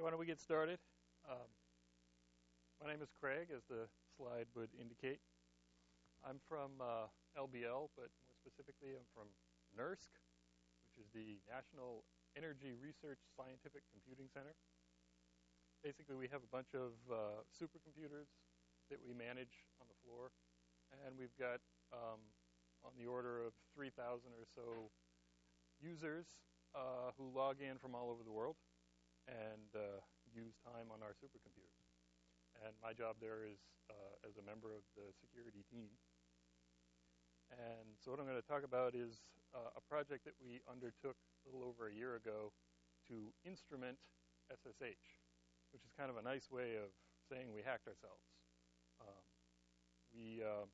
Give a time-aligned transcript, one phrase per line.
[0.00, 0.80] Okay, why don't we get started?
[1.28, 1.44] Um,
[2.80, 3.84] my name is Craig, as the
[4.16, 5.20] slide would indicate.
[6.24, 9.28] I'm from uh, LBL, but more specifically, I'm from
[9.76, 10.08] NERSC,
[10.88, 14.56] which is the National Energy Research Scientific Computing Center.
[15.84, 18.32] Basically, we have a bunch of uh, supercomputers
[18.88, 20.32] that we manage on the floor,
[21.04, 21.60] and we've got
[21.92, 22.24] um,
[22.88, 23.92] on the order of 3,000
[24.32, 24.88] or so
[25.76, 26.40] users
[26.72, 28.56] uh, who log in from all over the world
[29.28, 31.88] and uh, use time on our supercomputers.
[32.64, 35.90] And my job there is uh, as a member of the security team.
[37.50, 41.18] And so, what I'm going to talk about is uh, a project that we undertook
[41.42, 42.54] a little over a year ago
[43.10, 43.98] to instrument
[44.54, 45.18] SSH,
[45.74, 46.94] which is kind of a nice way of
[47.26, 48.22] saying we hacked ourselves.
[49.02, 49.24] Um,
[50.14, 50.66] we uh,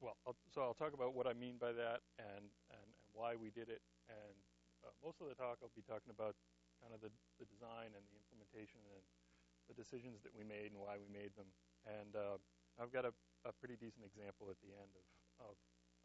[0.00, 3.34] well, I'll, so I'll talk about what I mean by that and, and, and why
[3.34, 3.80] we did it.
[4.10, 4.36] And
[4.86, 6.38] uh, most of the talk, I'll be talking about
[6.78, 9.04] kind of the, the design and the implementation and
[9.66, 11.50] the decisions that we made and why we made them.
[11.86, 12.38] And uh,
[12.78, 13.12] I've got a,
[13.46, 15.06] a, pretty decent example at the end of,
[15.50, 15.54] of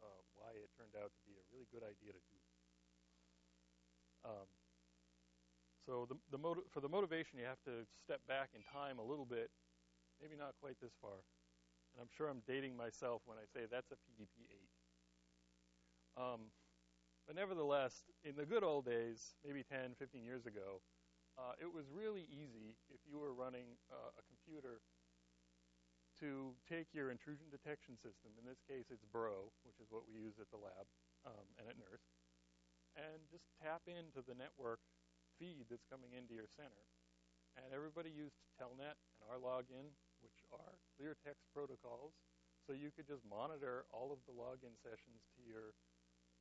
[0.02, 2.38] uh, why it turned out to be a really good idea to do.
[4.22, 4.48] Um,
[5.82, 6.38] so the, the
[6.70, 9.50] for the motivation, you have to step back in time a little bit,
[10.22, 11.26] maybe not quite this far.
[11.94, 14.46] And I'm sure I'm dating myself when I say that's a PDP
[16.18, 16.22] 8.
[16.22, 16.40] Um,
[17.26, 20.82] but nevertheless, in the good old days, maybe 10, 15 years ago,
[21.38, 24.84] uh, it was really easy if you were running uh, a computer
[26.20, 30.14] to take your intrusion detection system, in this case it's Bro, which is what we
[30.14, 30.86] use at the lab
[31.24, 32.04] um, and at NERSC,
[32.94, 34.78] and just tap into the network
[35.40, 36.84] feed that's coming into your center.
[37.56, 42.14] And everybody used Telnet and rlogin, which are clear text protocols,
[42.64, 45.74] so you could just monitor all of the login sessions to your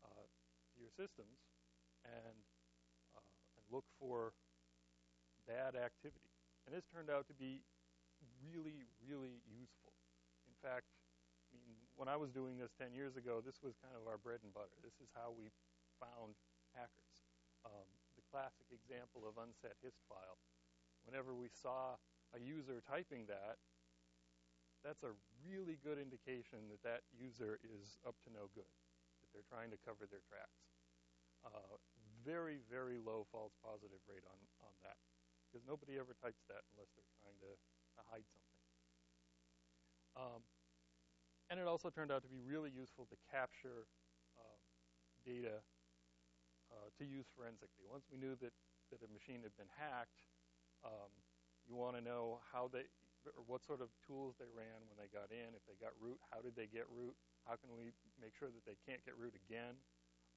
[0.06, 0.28] uh,
[0.82, 1.38] your systems
[2.04, 2.38] and
[3.14, 3.22] uh,
[3.56, 4.34] and look for
[5.46, 6.34] bad activity.
[6.66, 7.62] And this turned out to be
[8.42, 9.94] really, really useful.
[10.50, 10.90] In fact,
[11.50, 14.18] I mean, when I was doing this 10 years ago, this was kind of our
[14.18, 14.78] bread and butter.
[14.82, 15.50] This is how we
[15.98, 16.38] found
[16.74, 17.18] hackers.
[17.66, 17.86] Um,
[18.18, 20.40] the classic example of unset hist file.
[21.06, 21.98] Whenever we saw
[22.34, 23.58] a user typing that,
[24.82, 25.14] that's a
[25.46, 28.70] really good indication that that user is up to no good,
[29.22, 30.71] that they're trying to cover their tracks.
[31.42, 31.76] Uh,
[32.22, 35.02] very, very low false positive rate on, on that,
[35.50, 37.58] because nobody ever types that unless they're trying to
[37.98, 38.62] to hide something.
[40.16, 40.42] Um,
[41.50, 43.90] and it also turned out to be really useful to capture
[44.40, 44.60] uh,
[45.28, 45.60] data
[46.72, 47.84] uh, to use forensically.
[47.90, 48.56] Once we knew that,
[48.94, 50.24] that a machine had been hacked,
[50.88, 51.12] um,
[51.68, 52.88] you want to know how they,
[53.36, 55.52] or what sort of tools they ran when they got in.
[55.52, 57.14] If they got root, how did they get root?
[57.44, 59.76] How can we make sure that they can't get root again?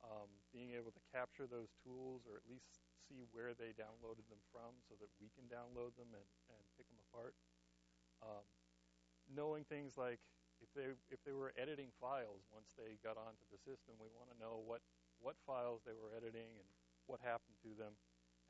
[0.05, 4.41] Um, being able to capture those tools or at least see where they downloaded them
[4.53, 7.33] from so that we can download them and, and pick them apart.
[8.21, 8.45] Um,
[9.33, 10.21] knowing things like
[10.61, 14.29] if they if they were editing files once they got onto the system, we want
[14.29, 14.85] to know what
[15.25, 16.69] what files they were editing and
[17.09, 17.97] what happened to them.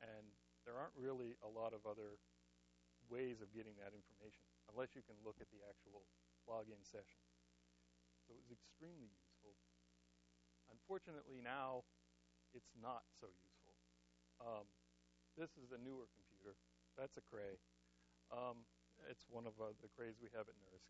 [0.03, 0.27] And
[0.67, 2.19] there aren't really a lot of other
[3.07, 6.03] ways of getting that information unless you can look at the actual
[6.49, 7.21] login session.
[8.25, 9.24] So it was extremely useful.
[10.71, 11.85] Unfortunately, now
[12.53, 13.75] it's not so useful.
[14.39, 14.65] Um,
[15.35, 16.55] this is a newer computer.
[16.95, 17.59] That's a Cray.
[18.31, 18.63] Um,
[19.11, 20.87] it's one of uh, the Crays we have at NERSC.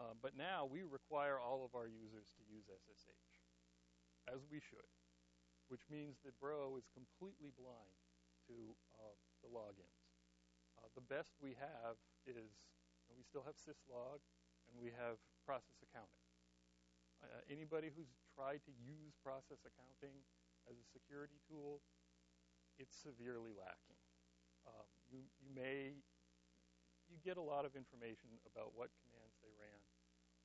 [0.00, 3.36] Uh, but now we require all of our users to use SSH,
[4.32, 4.88] as we should,
[5.68, 8.00] which means that Bro is completely blind
[8.48, 10.00] to uh, the logins.
[10.80, 12.48] Uh, the best we have is
[13.12, 14.24] we still have syslog
[14.72, 16.19] and we have process accounting.
[17.20, 20.16] Uh, anybody who's tried to use process accounting
[20.68, 21.84] as a security tool,
[22.80, 24.00] it's severely lacking.
[24.64, 26.00] Um, you, you may
[27.10, 29.82] you get a lot of information about what commands they ran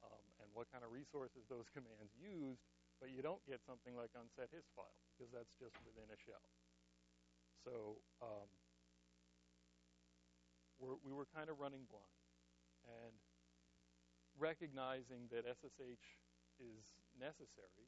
[0.02, 2.66] um, and what kind of resources those commands used,
[2.97, 6.50] but you don't get something like unset hist file because that's just within a shell.
[7.61, 8.50] So um,
[10.82, 12.26] we're, we were kind of running blind
[12.85, 13.14] and
[14.41, 16.25] recognizing that SSH
[16.59, 17.87] is necessary.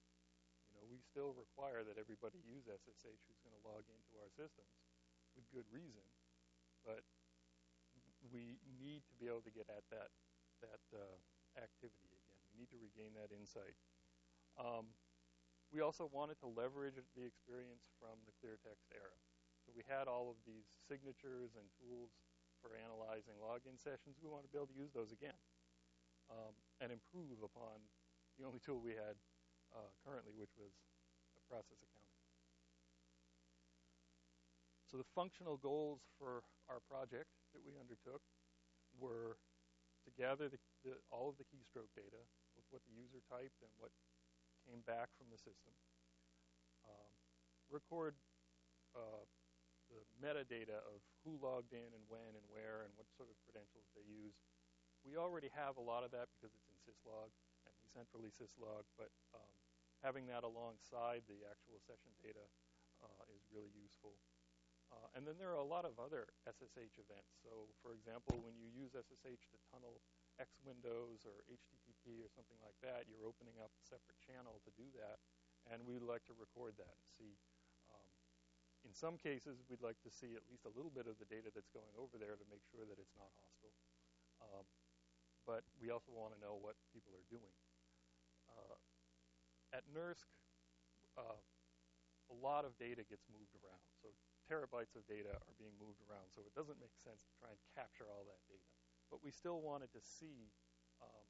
[0.69, 4.29] You know, we still require that everybody use SSH who's going to log into our
[4.31, 4.71] systems
[5.35, 6.03] with good reason,
[6.83, 7.05] but
[8.33, 10.11] we need to be able to get at that
[10.65, 11.15] that uh,
[11.61, 12.41] activity again.
[12.49, 13.77] We need to regain that insight.
[14.57, 14.89] Um,
[15.69, 19.13] we also wanted to leverage the experience from the clear text era.
[19.61, 22.15] So we had all of these signatures and tools
[22.63, 24.17] for analyzing login sessions.
[24.17, 25.37] We want to be able to use those again
[26.31, 27.83] um, and improve upon
[28.37, 29.17] the only tool we had
[29.73, 30.71] uh, currently, which was
[31.35, 32.17] a process accounting.
[34.87, 38.23] So the functional goals for our project that we undertook
[38.95, 39.35] were
[40.07, 42.23] to gather the, the, all of the keystroke data
[42.55, 43.91] with what the user typed and what
[44.63, 45.75] came back from the system,
[46.87, 47.11] um,
[47.67, 48.15] record
[48.95, 49.27] uh,
[49.91, 53.87] the metadata of who logged in and when and where and what sort of credentials
[53.95, 54.39] they used.
[55.03, 57.31] We already have a lot of that because it's in syslog
[57.97, 59.49] centrally syslog, but um,
[60.05, 62.45] having that alongside the actual session data
[63.01, 64.13] uh, is really useful.
[64.93, 67.33] Uh, and then there are a lot of other SSH events.
[67.43, 69.99] So, for example, when you use SSH to tunnel
[70.39, 74.71] X windows or HTTP or something like that, you're opening up a separate channel to
[74.79, 75.19] do that,
[75.67, 77.35] and we'd like to record that and see.
[77.91, 78.07] Um,
[78.87, 81.51] in some cases, we'd like to see at least a little bit of the data
[81.51, 83.75] that's going over there to make sure that it's not hostile.
[84.39, 84.63] Um,
[85.43, 87.55] but we also want to know what people are doing.
[89.77, 90.25] At NERSC,
[91.21, 91.37] uh,
[92.33, 93.85] a lot of data gets moved around.
[94.01, 94.09] So
[94.49, 96.33] terabytes of data are being moved around.
[96.33, 98.65] So it doesn't make sense to try and capture all that data.
[99.13, 100.49] But we still wanted to see
[100.97, 101.25] um,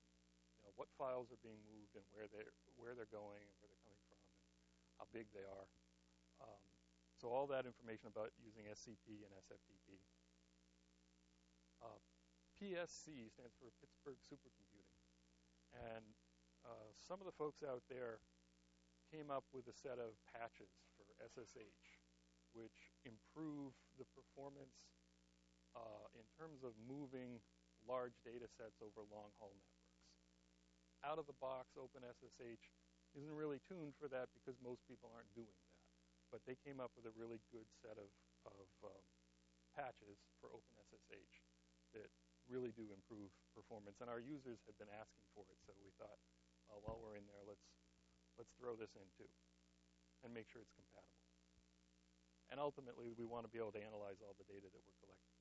[0.56, 3.68] you know, what files are being moved and where they're, where they're going and where
[3.68, 4.40] they're coming from and
[4.96, 5.68] how big they are.
[6.40, 6.64] Um,
[7.20, 10.00] so all that information about using SCP and SFTP.
[11.84, 12.00] Uh,
[12.56, 15.04] PSC stands for Pittsburgh Supercomputing.
[15.76, 16.06] And
[16.66, 18.22] uh, some of the folks out there
[19.12, 22.04] came up with a set of patches for SSH,
[22.52, 24.76] which improve the performance
[25.76, 27.40] uh, in terms of moving
[27.86, 29.96] large data sets over long haul networks.
[31.06, 32.66] Out of the box, OpenSSH
[33.16, 35.78] isn't really tuned for that because most people aren't doing that.
[36.34, 38.12] But they came up with a really good set of,
[38.44, 39.06] of um,
[39.72, 41.36] patches for OpenSSH
[41.96, 42.12] that
[42.50, 44.04] really do improve performance.
[44.04, 46.20] And our users had been asking for it, so we thought,
[46.68, 47.64] well, while we're in there, let's
[48.38, 49.30] let's throw this in too
[50.24, 51.18] and make sure it's compatible.
[52.48, 55.36] And ultimately, we want to be able to analyze all the data that we're collecting.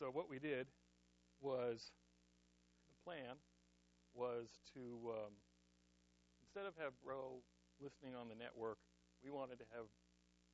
[0.00, 0.64] So what we did
[1.44, 1.92] was,
[2.88, 3.36] the plan
[4.16, 5.36] was to, um,
[6.40, 7.44] instead of have Bro
[7.76, 8.80] listening on the network,
[9.20, 9.84] we wanted to have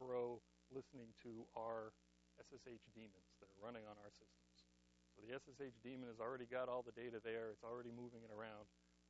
[0.03, 0.43] Bro
[0.75, 1.95] listening to our
[2.43, 4.67] SSH daemons that are running on our systems.
[5.15, 7.55] So the SSH daemon has already got all the data there.
[7.55, 8.67] It's already moving it around.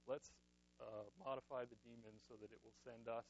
[0.07, 0.31] Let's
[0.81, 3.27] uh, modify the daemon so that it will send us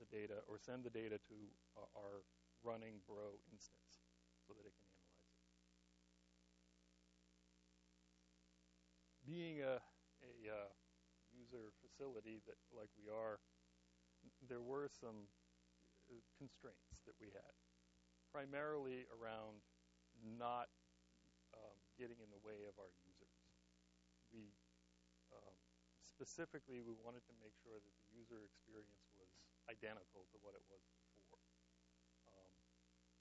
[0.00, 1.38] the data or send the data to
[1.76, 2.24] uh, our
[2.64, 4.00] running Bro instance
[4.46, 5.36] so that it can analyze it.
[9.26, 9.78] Being a,
[10.24, 10.70] a uh,
[11.30, 13.38] user facility that like we are,
[14.48, 15.28] there were some
[16.10, 17.54] uh, constraints that we had,
[18.32, 19.62] primarily around
[20.38, 20.68] not
[21.54, 23.36] um, getting in the way of our users.
[24.32, 24.54] We
[26.22, 29.26] specifically we wanted to make sure that the user experience was
[29.66, 31.42] identical to what it was before.
[32.30, 32.54] Um,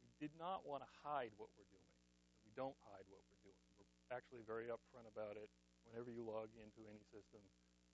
[0.06, 1.98] we did not want to hide what we're doing.
[2.46, 3.58] We don't hide what we're doing.
[3.74, 5.50] We're actually very upfront about it.
[5.90, 7.42] Whenever you log into any system,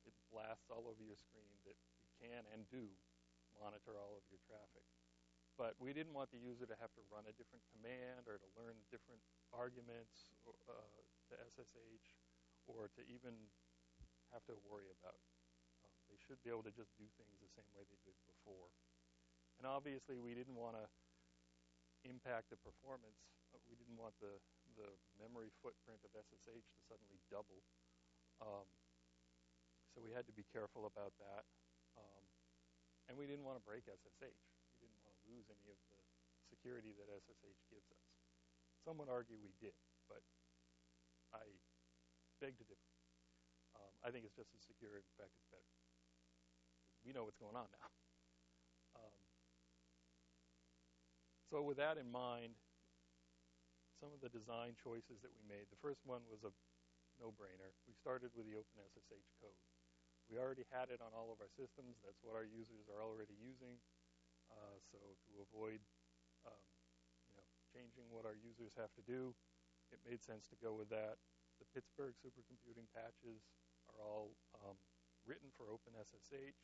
[0.03, 2.91] it blasts all over your screen that we can and do
[3.55, 4.83] monitor all of your traffic.
[5.55, 8.47] But we didn't want the user to have to run a different command or to
[8.59, 9.23] learn different
[9.55, 10.35] arguments
[10.67, 10.99] uh,
[11.31, 12.19] to SSH
[12.67, 13.47] or to even
[14.31, 15.19] have to worry about.
[15.83, 18.71] Um, they should be able to just do things the same way they did before.
[19.57, 20.85] And obviously, we didn't want to
[22.05, 23.17] impact the performance.
[23.51, 24.37] Uh, we didn't want the,
[24.77, 27.63] the memory footprint of SSH to suddenly double.
[28.37, 28.67] Um,
[29.95, 31.43] so we had to be careful about that.
[31.97, 32.23] Um,
[33.09, 34.43] and we didn't want to break SSH.
[34.77, 35.99] We didn't want to lose any of the
[36.53, 38.03] security that SSH gives us.
[38.85, 40.21] Some would argue we did, but
[41.33, 41.43] I
[42.39, 42.96] beg to differ.
[44.05, 44.97] I think it's just as secure.
[44.97, 45.71] In fact, it's better.
[47.05, 47.89] We know what's going on now.
[48.97, 49.17] Um,
[51.47, 52.57] so with that in mind,
[53.97, 56.53] some of the design choices that we made, the first one was a
[57.17, 57.73] no-brainer.
[57.89, 59.57] We started with the OpenSSH code.
[60.29, 61.97] We already had it on all of our systems.
[62.03, 63.79] That's what our users are already using.
[64.51, 65.79] Uh, so to avoid
[66.43, 66.63] um,
[67.31, 69.31] you know, changing what our users have to do,
[69.91, 71.15] it made sense to go with that.
[71.63, 73.47] The Pittsburgh supercomputing patches
[73.97, 74.77] are all um,
[75.25, 76.57] written for OpenSSH.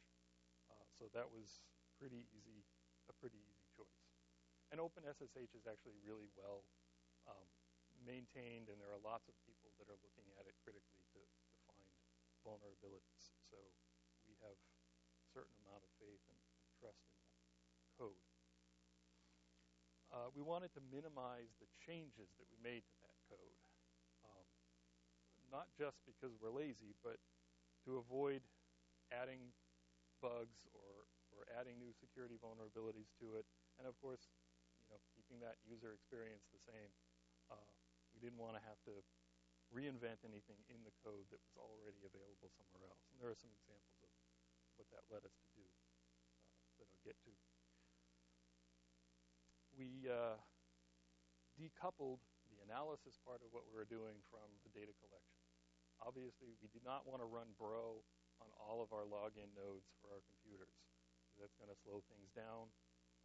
[0.70, 1.66] Uh, so that was
[1.98, 2.64] pretty easy,
[3.10, 4.06] a pretty easy choice.
[4.72, 6.66] And OpenSSH is actually really well
[7.30, 7.50] um,
[8.02, 11.54] maintained, and there are lots of people that are looking at it critically to, to
[11.70, 11.90] find
[12.42, 13.38] vulnerabilities.
[13.50, 13.58] So
[14.26, 16.40] we have a certain amount of faith and,
[16.84, 18.20] trust in that code.
[20.12, 23.13] Uh, we wanted to minimize the changes that we made to that
[25.54, 27.22] not just because we're lazy, but
[27.86, 28.42] to avoid
[29.14, 29.54] adding
[30.18, 33.46] bugs or or adding new security vulnerabilities to it,
[33.78, 34.30] and of course,
[34.82, 36.90] you know, keeping that user experience the same.
[37.50, 37.70] Uh,
[38.14, 38.94] we didn't want to have to
[39.74, 43.02] reinvent anything in the code that was already available somewhere else.
[43.10, 44.10] And there are some examples of
[44.78, 47.34] what that led us to do uh, that I'll get to.
[49.74, 50.38] We uh,
[51.58, 52.22] decoupled
[52.54, 55.43] the analysis part of what we were doing from the data collection.
[56.04, 58.04] Obviously, we did not want to run Bro
[58.44, 60.76] on all of our login nodes for our computers.
[61.40, 62.70] That's going to slow things down,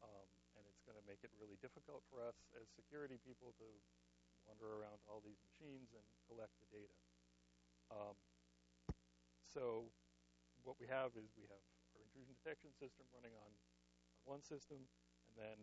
[0.00, 3.68] um, and it's going to make it really difficult for us as security people to
[4.46, 6.96] wander around all these machines and collect the data.
[7.92, 8.16] Um,
[9.44, 9.90] so
[10.62, 13.50] what we have is we have our intrusion detection system running on,
[14.16, 14.86] on one system,
[15.28, 15.58] and then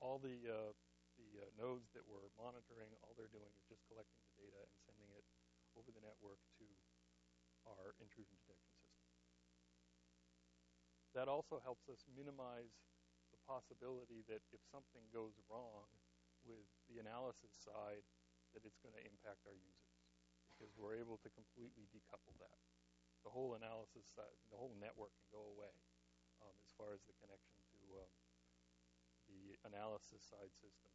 [0.00, 0.72] all the uh,
[1.16, 4.85] the uh, nodes that we're monitoring, all they're doing is just collecting the data and
[5.76, 6.66] over the network to
[7.68, 9.06] our intrusion detection system.
[11.14, 12.76] That also helps us minimize
[13.32, 15.88] the possibility that if something goes wrong
[16.44, 18.04] with the analysis side,
[18.54, 19.96] that it's going to impact our users
[20.48, 22.60] because we're able to completely decouple that.
[23.24, 25.74] The whole analysis side, the whole network can go away
[26.40, 28.14] um, as far as the connection to um,
[29.26, 30.94] the analysis side system,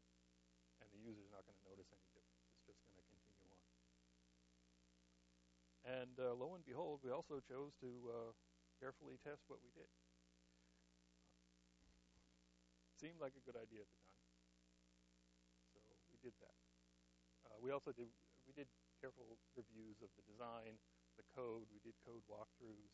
[0.80, 2.48] and the user's not going to notice any difference.
[2.56, 3.62] It's just going to continue on.
[5.82, 8.32] And uh, lo and behold, we also chose to uh,
[8.78, 9.90] carefully test what we did.
[13.02, 14.22] Seemed like a good idea at the time,
[15.74, 15.82] so
[16.14, 16.54] we did that.
[17.50, 18.14] Uh, we also did
[18.46, 18.70] we did
[19.02, 19.26] careful
[19.58, 20.78] reviews of the design,
[21.18, 21.66] the code.
[21.74, 22.94] We did code walkthroughs.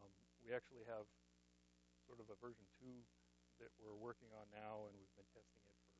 [0.00, 0.08] Um,
[0.40, 1.04] we actually have
[2.08, 3.04] sort of a version two
[3.60, 5.92] that we're working on now, and we've been testing it for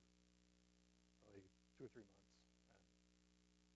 [1.28, 1.44] probably
[1.76, 2.32] two or three months,
[2.64, 2.80] and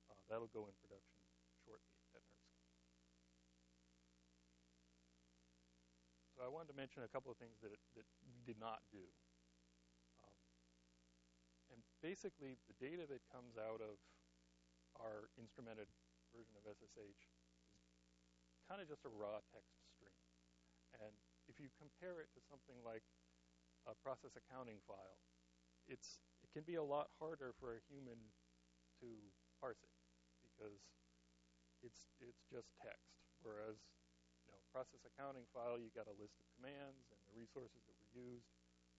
[0.08, 1.20] uh, that'll go in production
[1.64, 2.56] shortly at NERSC.
[6.16, 9.02] So I wanted to mention a couple of things that that we did not do.
[10.22, 10.36] Um,
[11.74, 13.98] and basically, the data that comes out of
[14.98, 15.86] our instrumented
[16.34, 17.22] version of SSH
[17.74, 20.18] is kind of just a raw text stream.
[21.00, 21.14] And
[21.48, 23.04] if you compare it to something like
[23.86, 25.18] a process accounting file,
[25.88, 28.18] it's it can be a lot harder for a human
[29.00, 29.08] to
[29.60, 29.94] parse it
[30.44, 30.78] because
[31.82, 33.14] it's it's just text.
[33.42, 33.78] Whereas,
[34.70, 38.48] process accounting file, you got a list of commands and the resources that were used.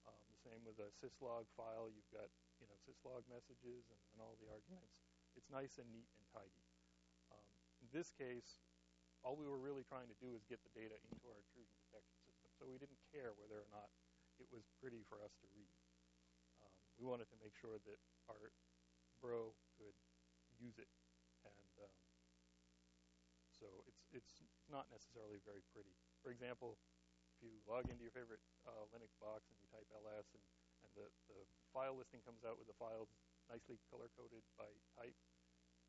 [0.07, 4.17] Um, the same with a syslog file, you've got you know, syslog messages and, and
[4.23, 4.95] all the arguments.
[5.38, 6.65] It's nice and neat and tidy.
[7.29, 7.45] Um,
[7.83, 8.59] in this case,
[9.21, 12.17] all we were really trying to do is get the data into our intrusion detection
[12.23, 12.49] system.
[12.55, 13.91] So we didn't care whether or not
[14.39, 15.75] it was pretty for us to read.
[16.63, 17.99] Um, we wanted to make sure that
[18.31, 18.55] our
[19.19, 19.95] bro could
[20.55, 20.88] use it.
[21.43, 21.95] And um,
[23.51, 25.93] so it's, it's not necessarily very pretty.
[26.23, 26.79] For example,
[27.35, 30.43] if you log into your favorite uh, Linux box and you type ls and
[30.83, 31.39] and the, the
[31.75, 33.11] file listing comes out with the files
[33.51, 35.15] nicely color-coded by type.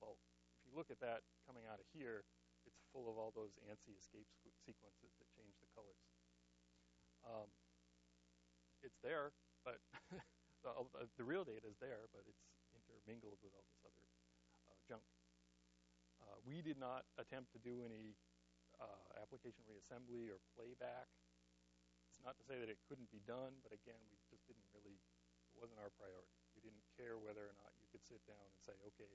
[0.02, 0.18] Well,
[0.58, 2.24] if you look at that coming out of here,
[2.64, 4.28] it's full of all those ANSI escape
[4.64, 6.00] sequences that change the colors.
[7.24, 7.48] Um,
[8.80, 9.80] it's there, but
[10.64, 10.72] the,
[11.20, 14.04] the, real data is there, but it's intermingled with all this other
[14.72, 15.04] uh, junk.
[16.24, 18.16] Uh, we did not attempt to do any
[18.80, 21.08] uh, application reassembly or playback
[22.10, 25.00] It's not to say that it couldn't be done, but again, we just didn't really,
[25.50, 26.36] it wasn't our priority.
[26.54, 29.10] We didn't care whether or not you could sit down and say, okay,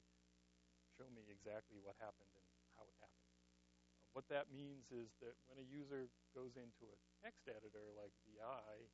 [0.98, 3.31] show me exactly what happened and how it happened.
[3.62, 3.72] Um,
[4.15, 8.89] what that means is that when a user goes into a text editor like VI,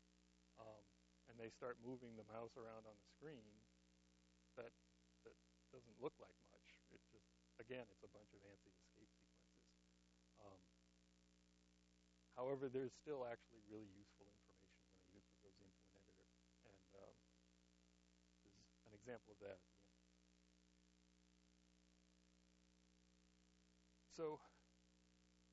[0.59, 0.83] um,
[1.29, 3.63] and they start moving the mouse around on the screen,
[4.57, 4.71] that
[5.25, 5.35] that
[5.71, 6.69] doesn't look like much.
[6.91, 7.27] It just,
[7.59, 9.67] again, it's a bunch of ANSI escape sequences.
[10.41, 10.61] Um,
[12.41, 16.25] However, there's still actually really useful information when a user goes into an editor,
[16.65, 17.13] and um,
[18.41, 19.61] this is an example of that.
[24.17, 24.41] So,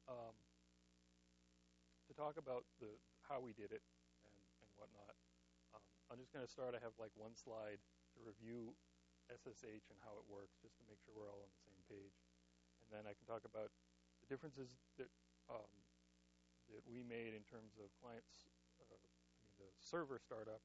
[0.08, 0.32] um,
[2.08, 2.88] to talk about the
[3.20, 3.84] how we did it
[4.24, 5.12] and, and whatnot,
[5.76, 6.72] um, I'm just going to start.
[6.72, 7.84] I have like one slide
[8.16, 8.72] to review
[9.28, 12.16] SSH and how it works, just to make sure we're all on the same page,
[12.80, 13.76] and then I can talk about
[14.24, 15.12] the differences that
[15.52, 15.68] um,
[16.72, 18.48] that we made in terms of clients,
[18.80, 20.60] uh, I mean the server startup,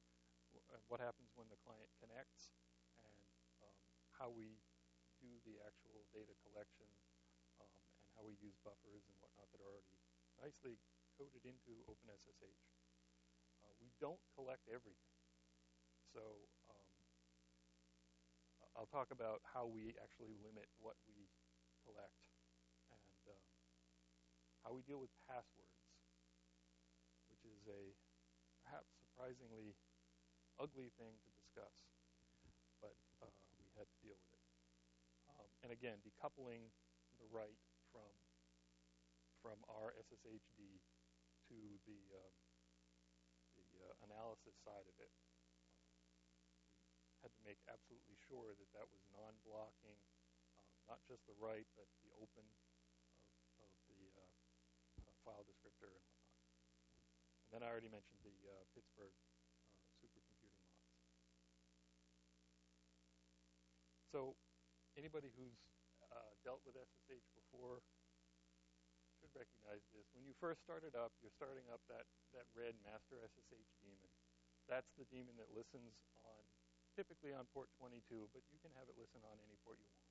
[0.55, 2.53] uh, what happens when the client connects,
[3.01, 3.15] and
[3.63, 3.77] um,
[4.13, 4.60] how we
[5.24, 6.88] do the actual data collection,
[7.63, 7.72] um,
[8.03, 9.98] and how we use buffers and whatnot that are already
[10.38, 10.75] nicely
[11.15, 12.63] coded into OpenSSH.
[13.63, 15.15] Uh, we don't collect everything.
[16.12, 16.22] So
[16.69, 16.89] um,
[18.77, 21.29] I'll talk about how we actually limit what we
[21.86, 22.22] collect
[22.93, 23.45] and um,
[24.65, 25.73] how we deal with passwords
[27.63, 27.96] is a
[28.67, 29.72] perhaps surprisingly
[30.60, 31.72] ugly thing to discuss,
[32.84, 32.91] but
[33.24, 34.43] uh, we had to deal with it.
[35.32, 36.67] Um, and again, decoupling
[37.24, 37.63] the write
[37.96, 38.12] from
[39.39, 40.60] from our SSHD
[41.48, 42.36] to the um,
[43.55, 45.13] the uh, analysis side of it.
[47.15, 50.00] We had to make absolutely sure that that was non-blocking,
[50.60, 54.27] um, not just the write, but the open of, of the uh,
[55.24, 55.96] file descriptor.
[55.96, 56.12] And
[57.53, 60.89] then I already mentioned the uh, Pittsburgh uh, supercomputing mods.
[64.10, 64.33] So
[64.98, 65.53] anybody who's
[66.10, 67.86] uh, dealt with SSH before
[69.22, 70.10] should recognize this.
[70.17, 74.12] When you first started up, you're starting up that, that red master SSH daemon.
[74.65, 75.93] That's the daemon that listens
[76.25, 76.41] on,
[76.98, 78.01] typically on port 22,
[78.33, 80.10] but you can have it listen on any port you want.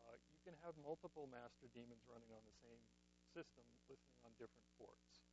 [0.00, 2.80] Uh, you can have multiple master daemons running on the same
[3.36, 5.27] system listening on different ports,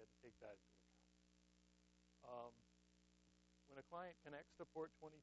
[0.00, 1.20] had to take that into account.
[2.24, 2.54] Um,
[3.68, 5.20] when a client connects to port 22,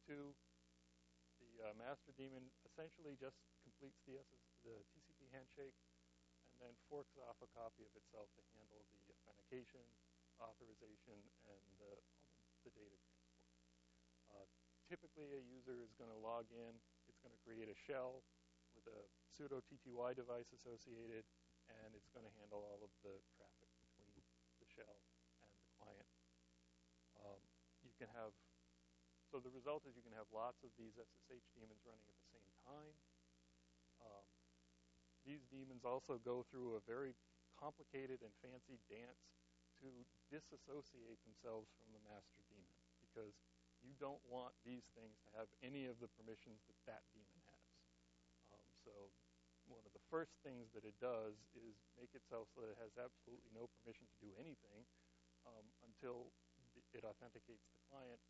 [1.41, 5.75] the uh, master daemon essentially just completes the, SS, the TCP handshake
[6.53, 9.84] and then forks off a copy of itself to handle the authentication,
[10.41, 11.93] authorization, and the,
[12.65, 13.46] the data transport.
[14.34, 14.48] Uh,
[14.89, 16.74] typically, a user is going to log in.
[17.05, 18.25] It's going to create a shell
[18.74, 21.25] with a pseudo TTY device associated,
[21.69, 24.13] and it's going to handle all of the traffic between
[24.57, 24.98] the shell
[25.46, 26.10] and the client.
[27.22, 27.41] Um,
[27.86, 28.32] you can have
[29.27, 32.30] so the result is you can have lots of these SSH daemons running at the
[32.32, 32.96] same time.
[34.00, 34.25] Um,
[35.27, 37.12] these daemons also go through a very
[37.60, 39.20] complicated and fancy dance
[39.84, 39.92] to
[40.32, 43.36] disassociate themselves from the master daemon because
[43.84, 47.68] you don't want these things to have any of the permissions that that daemon has.
[48.56, 49.12] Um, so
[49.68, 52.96] one of the first things that it does is make itself so that it has
[52.96, 54.88] absolutely no permission to do anything
[55.44, 56.31] um, until
[56.93, 58.21] it authenticates the client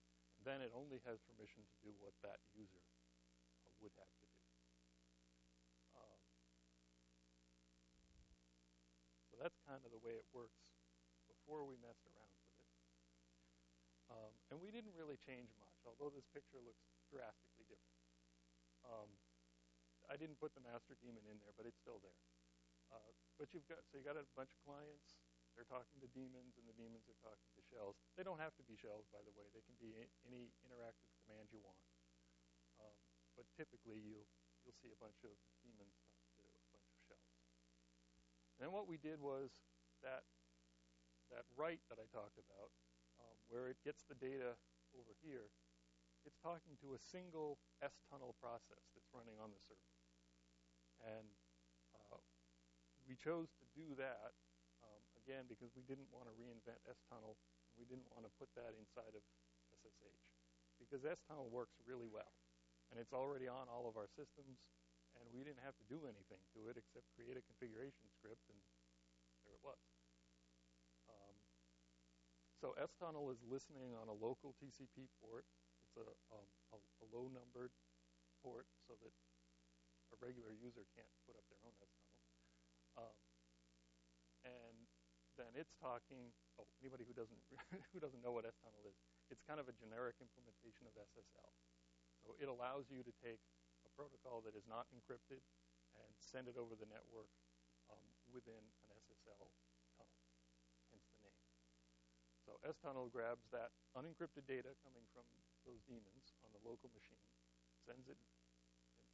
[0.45, 2.83] then it only has permission to do what that user
[3.81, 4.41] would have to do.
[5.97, 6.21] Um,
[9.29, 10.61] so that's kind of the way it works
[11.29, 12.69] before we messed around with it.
[14.07, 18.01] Um, and we didn't really change much, although this picture looks drastically different.
[18.87, 19.09] Um,
[20.07, 22.21] I didn't put the master daemon in there, but it's still there.
[22.87, 25.19] Uh, but you've got so you got a bunch of clients
[25.57, 27.97] they're talking to daemons, and the daemons are talking to shells.
[28.13, 29.49] They don't have to be shells, by the way.
[29.57, 31.81] They can be any interactive command you want.
[32.77, 32.93] Um,
[33.33, 34.29] but typically, you'll
[34.61, 35.33] you'll see a bunch of
[35.65, 37.33] daemons talking to a bunch of shells.
[38.53, 39.49] And then what we did was
[40.05, 40.29] that
[41.33, 42.69] that write that I talked about,
[43.17, 44.53] um, where it gets the data
[44.93, 45.49] over here,
[46.23, 49.97] it's talking to a single S-tunnel process that's running on the server.
[51.03, 51.27] And
[51.97, 52.21] uh,
[53.09, 54.37] we chose to do that
[55.27, 57.35] again, because we didn't want to reinvent S-Tunnel,
[57.75, 59.19] we didn't want to put that inside of
[59.75, 60.23] SSH.
[60.79, 62.31] Because S-Tunnel works really well,
[62.87, 64.55] and it's already on all of our systems,
[65.19, 68.55] and we didn't have to do anything to it except create a configuration script, and
[69.43, 69.83] there it was.
[71.11, 71.35] Um,
[72.63, 75.43] so S-Tunnel is listening on a local TCP port.
[75.83, 77.75] It's a, um, a, a low-numbered
[78.39, 82.15] port so that a regular user can't put up their own S-Tunnel.
[82.95, 83.17] Um,
[84.47, 84.86] and
[85.37, 86.33] then it's talking.
[86.57, 87.37] Oh, anybody who doesn't
[87.93, 88.97] who doesn't know what S-tunnel is,
[89.29, 91.53] it's kind of a generic implementation of SSL.
[92.25, 93.39] So it allows you to take
[93.85, 95.39] a protocol that is not encrypted
[95.95, 97.29] and send it over the network
[97.87, 99.47] um, within an SSL
[99.95, 100.19] tunnel,
[100.91, 101.41] hence the name.
[102.43, 105.23] So S-tunnel grabs that unencrypted data coming from
[105.63, 107.23] those daemons on the local machine,
[107.83, 108.19] sends it,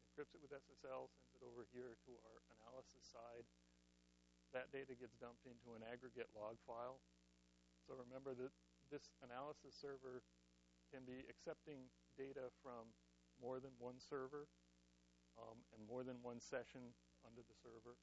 [0.06, 3.46] encrypts it with SSL, sends it over here to our analysis side,
[4.54, 7.02] that data gets dumped into an aggregate log file.
[7.86, 8.54] So remember that
[8.94, 10.24] this analysis server
[10.94, 12.94] can be accepting data from
[13.42, 14.46] more than one server
[15.36, 16.94] um, and more than one session
[17.26, 17.98] under the server.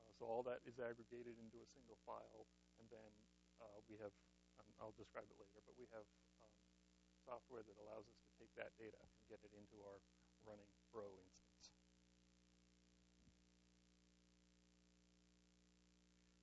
[0.00, 2.48] Uh, so all that is aggregated into a single file,
[2.80, 3.12] and then
[3.60, 4.14] uh, we have,
[4.58, 6.08] um, I'll describe it later, but we have
[6.40, 6.52] um,
[7.28, 10.00] software that allows us to take that data and get it into our
[10.48, 11.41] running Bro instance.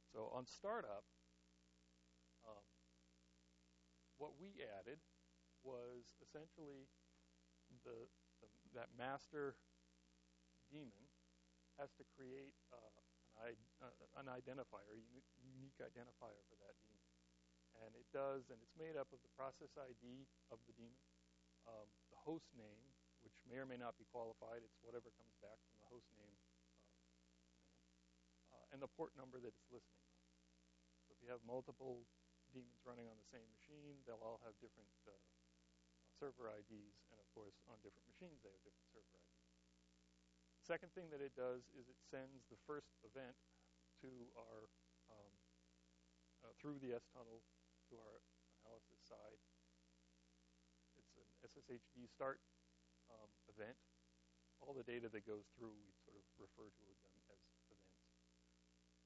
[0.09, 1.05] So on startup,
[2.41, 2.65] um,
[4.17, 4.97] what we added
[5.61, 6.89] was essentially
[7.85, 8.09] the,
[8.41, 9.53] the, that master
[10.73, 11.13] daemon
[11.77, 14.99] has to create uh, an, uh, an, identifier, a
[15.39, 17.13] unique, identifier for that daemon.
[17.85, 21.05] And it does, and it's made up of the process ID of the daemon,
[21.69, 22.91] um, the host name,
[23.23, 24.65] which may or may not be qualified.
[24.65, 26.35] It's whatever comes back from the host name,
[28.71, 30.21] and the port number that it's listening on.
[31.07, 32.05] So if you have multiple
[32.53, 34.01] daemons running on the same machine.
[34.05, 35.13] They'll all have different uh,
[36.17, 39.45] server IDs, and of course, on different machines, they have different server IDs.
[40.65, 43.37] Second thing that it does is it sends the first event
[44.05, 44.69] to our
[45.09, 45.33] um,
[46.45, 47.41] uh, through the S tunnel
[47.89, 48.21] to our
[48.61, 49.41] analysis side.
[50.99, 52.37] It's an SSHD start
[53.09, 53.77] um, event.
[54.61, 58.05] All the data that goes through, we sort of refer to them as events.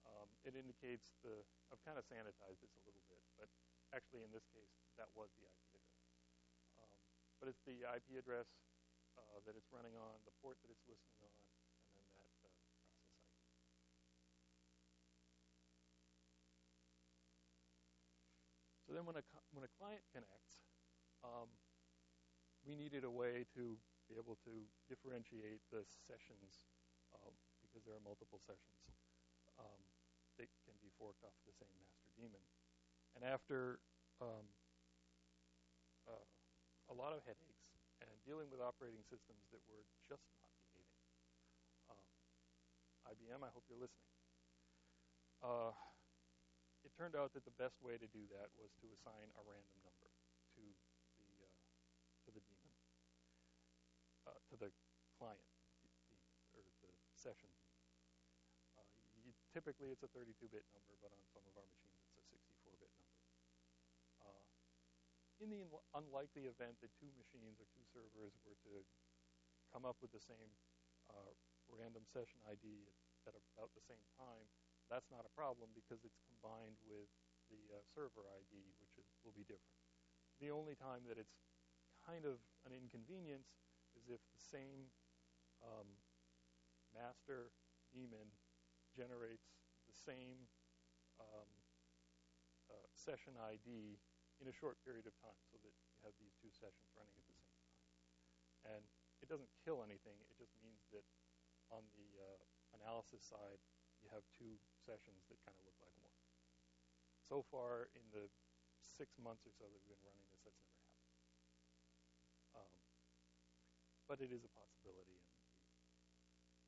[0.03, 3.47] Um, it indicates the, I've kind of sanitized this a little bit, but
[3.95, 6.03] actually in this case, that was the IP address.
[6.79, 6.91] Um,
[7.39, 8.47] but it's the IP address
[9.15, 11.31] uh, that it's running on, the port that it's listening on,
[11.95, 13.23] and then that uh, process ID.
[18.83, 19.23] So then when a,
[19.55, 20.67] when a client connects,
[21.23, 21.47] um,
[22.67, 23.79] we needed a way to
[24.11, 26.67] be able to differentiate the sessions
[27.15, 27.31] um,
[27.63, 28.83] because there are multiple sessions
[29.59, 29.81] um,
[30.37, 32.43] that can be forked off the same master daemon.
[33.15, 33.77] And after
[34.21, 34.45] um,
[36.09, 36.25] uh,
[36.89, 37.69] a lot of headaches
[38.01, 41.03] and dealing with operating systems that were just not behaving,
[43.07, 44.09] IBM, um, I hope you're listening.
[45.43, 45.75] Uh,
[46.83, 49.77] it turned out that the best way to do that was to assign a random
[49.83, 50.07] number
[50.55, 51.47] to the
[52.23, 52.75] to the daemon,
[54.27, 54.71] uh, to the
[55.19, 55.43] client
[56.55, 57.51] or the session.
[57.51, 57.62] Uh,
[59.53, 63.21] typically, it's a 32-bit number, but on some of our machines, it's a 64-bit number.
[64.25, 64.45] Uh,
[65.37, 65.61] in the
[65.93, 68.81] unlikely event that two machines or two servers were to
[69.69, 70.49] come up with the same
[71.13, 71.31] uh,
[71.69, 72.89] random session ID
[73.29, 74.49] at, at, about the same time,
[74.89, 77.07] that's not a problem because it's combined with
[77.53, 79.77] the uh, server ID, which is, will be different.
[80.41, 81.37] The only time that it's
[82.01, 83.53] kind of an inconvenience
[83.95, 84.89] is if the same
[85.63, 85.87] um,
[86.91, 87.53] master
[87.93, 88.33] daemon
[88.95, 89.53] generates
[89.89, 90.47] the same
[91.19, 91.49] um,
[92.71, 93.99] uh, session ID
[94.41, 97.25] in a short period of time so that you have these two sessions running at
[97.27, 97.77] the same time.
[98.63, 98.83] And
[99.21, 100.17] it doesn't kill anything.
[100.29, 101.05] It just means that
[101.71, 102.43] on the uh,
[102.79, 103.61] analysis side,
[104.03, 106.17] you have two sessions that kind of look like one.
[107.23, 108.27] So far, in the
[108.83, 111.23] six months or so that we've been running this, that's never happened.
[112.51, 112.73] Um,
[114.11, 115.39] but it is a possibility, and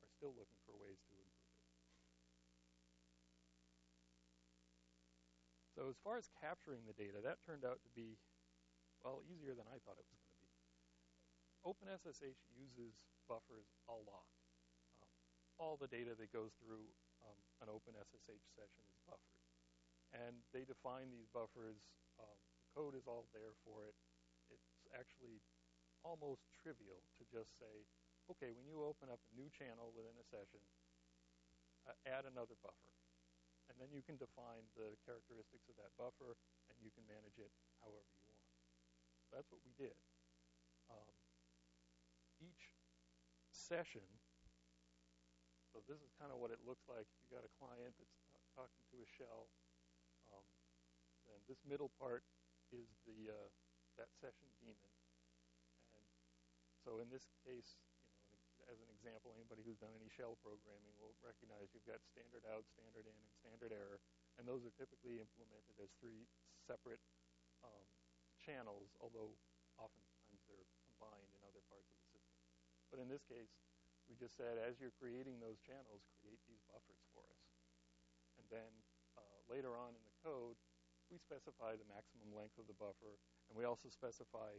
[0.00, 1.66] are still looking for ways to improve it.
[5.76, 8.16] So as far as capturing the data, that turned out to be,
[9.04, 10.52] well, easier than I thought it was going to be.
[11.68, 12.96] OpenSSH uses
[13.28, 14.24] buffers a lot.
[15.04, 15.12] Um,
[15.60, 16.88] all the data that goes through
[17.20, 19.36] um, an OpenSSH session is buffered.
[20.16, 21.76] And they define these buffers.
[22.16, 23.92] Um, the code is all there for it.
[24.48, 25.44] It's actually
[26.00, 27.84] almost trivial to just say,
[28.32, 30.64] okay, when you open up a new channel within a session,
[31.84, 32.96] uh, add another buffer.
[33.76, 36.40] And then you can define the characteristics of that buffer,
[36.72, 37.52] and you can manage it
[37.84, 38.48] however you want.
[39.28, 39.92] That's what we did.
[40.88, 41.12] Um,
[42.40, 42.72] each
[43.52, 44.08] session,
[45.68, 47.04] so this is kind of what it looks like.
[47.20, 48.16] You got a client that's
[48.56, 49.52] talking to a shell.
[50.32, 50.48] Um,
[51.28, 52.24] and this middle part
[52.72, 53.48] is the uh,
[54.00, 54.96] that session daemon.
[55.92, 56.08] And
[56.80, 57.76] so in this case,
[58.66, 62.66] as an example, anybody who's done any shell programming will recognize you've got standard out,
[62.74, 64.02] standard in, and standard error,
[64.38, 66.26] and those are typically implemented as three
[66.66, 67.02] separate
[67.62, 67.86] um,
[68.42, 69.34] channels, although
[69.78, 72.38] oftentimes they're combined in other parts of the system.
[72.90, 73.54] But in this case,
[74.10, 77.42] we just said as you're creating those channels, create these buffers for us.
[78.38, 78.70] And then
[79.18, 80.58] uh, later on in the code,
[81.10, 84.58] we specify the maximum length of the buffer, and we also specify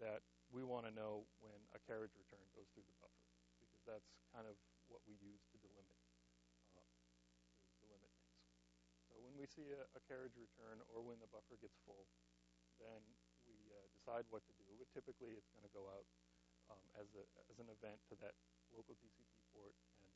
[0.00, 0.20] that
[0.52, 3.19] we want to know when a carriage return goes through the buffer
[3.90, 4.54] that's kind of
[4.86, 5.98] what we use to delimit
[6.78, 6.86] uh,
[7.66, 8.46] to delimit things.
[9.10, 12.06] So when we see a, a, carriage return or when the buffer gets full,
[12.78, 13.02] then
[13.42, 14.70] we uh, decide what to do.
[14.78, 16.06] But typically, it's going to go out
[16.70, 18.38] um, as a as an event to that
[18.70, 20.06] local TCP port and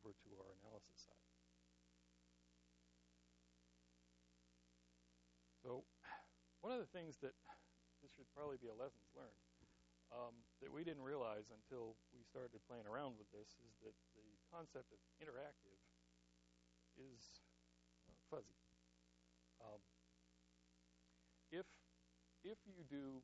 [0.00, 1.28] over to our analysis side.
[5.60, 5.84] So
[6.64, 7.36] one of the things that
[8.00, 9.47] this should probably be a lessons learned
[10.12, 14.28] um, that we didn't realize until we started playing around with this is that the
[14.48, 15.78] concept of interactive
[16.96, 17.44] is
[18.08, 18.58] uh, fuzzy.
[19.60, 19.82] Um,
[21.52, 21.66] if
[22.44, 23.20] if you do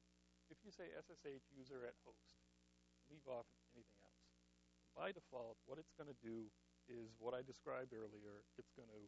[0.53, 2.37] if you say SSH user at host,
[3.09, 4.29] leave off anything else.
[4.92, 6.53] By default, what it's going to do
[6.87, 8.44] is what I described earlier.
[8.61, 9.03] It's going to,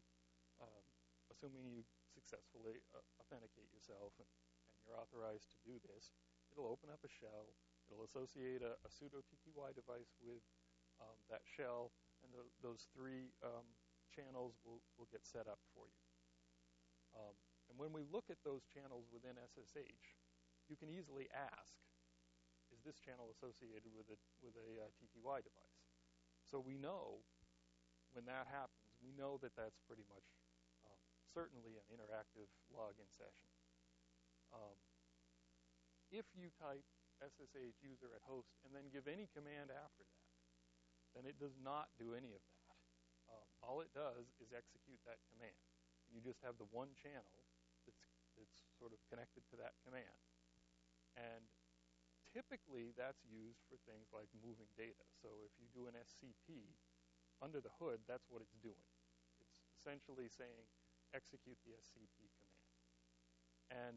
[0.64, 0.84] um,
[1.28, 4.26] assuming you successfully uh, authenticate yourself and,
[4.72, 6.16] and you're authorized to do this,
[6.56, 7.52] it'll open up a shell
[7.90, 10.42] It'll associate a, a pseudo TTY device with
[10.98, 13.66] um, that shell, and the, those three um,
[14.10, 16.02] channels will, will get set up for you.
[17.14, 17.36] Um,
[17.70, 20.18] and And when we look at those channels within SSH,
[20.66, 21.78] you can easily ask,
[22.74, 25.82] is this channel associated with a, with a uh, TTY device?
[26.42, 27.22] So we know
[28.10, 30.26] when that happens, we know that that's pretty much
[30.82, 30.98] um,
[31.30, 33.50] certainly an interactive login session.
[34.50, 34.78] Um,
[36.10, 36.84] if you type
[37.22, 40.26] SSH user at host and then give any command after that,
[41.16, 42.66] then it does not do any of that.
[43.32, 45.56] Um, all it does is execute that command.
[46.12, 47.40] You just have the one channel
[47.88, 48.04] that's,
[48.36, 50.20] that's sort of connected to that command.
[51.16, 51.48] And
[52.30, 55.02] typically that's used for things like moving data.
[55.24, 56.76] So if you do an SCP,
[57.40, 58.86] under the hood, that's what it's doing.
[59.40, 60.68] It's essentially saying
[61.12, 62.72] execute the SCP command.
[63.72, 63.96] And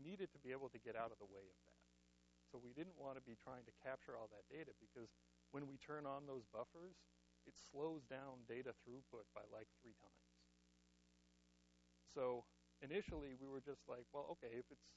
[0.00, 1.80] needed to be able to get out of the way of that.
[2.50, 5.14] So we didn't want to be trying to capture all that data because
[5.54, 6.98] when we turn on those buffers,
[7.46, 10.34] it slows down data throughput by like three times.
[12.10, 12.42] So
[12.82, 14.88] initially we were just like, well, okay, if it's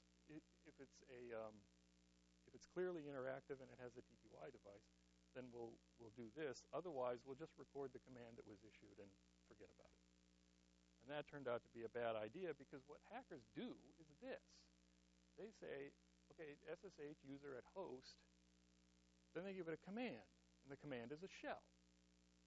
[0.65, 1.55] if it's a um,
[2.47, 4.87] if it's clearly interactive and it has a TTY device,
[5.37, 6.65] then we'll we'll do this.
[6.73, 9.09] Otherwise, we'll just record the command that was issued and
[9.45, 10.05] forget about it.
[11.03, 14.47] And that turned out to be a bad idea because what hackers do is this.
[15.37, 15.93] They say,
[16.33, 18.21] okay, SSH user at host,
[19.33, 20.29] then they give it a command,
[20.61, 21.65] and the command is a shell.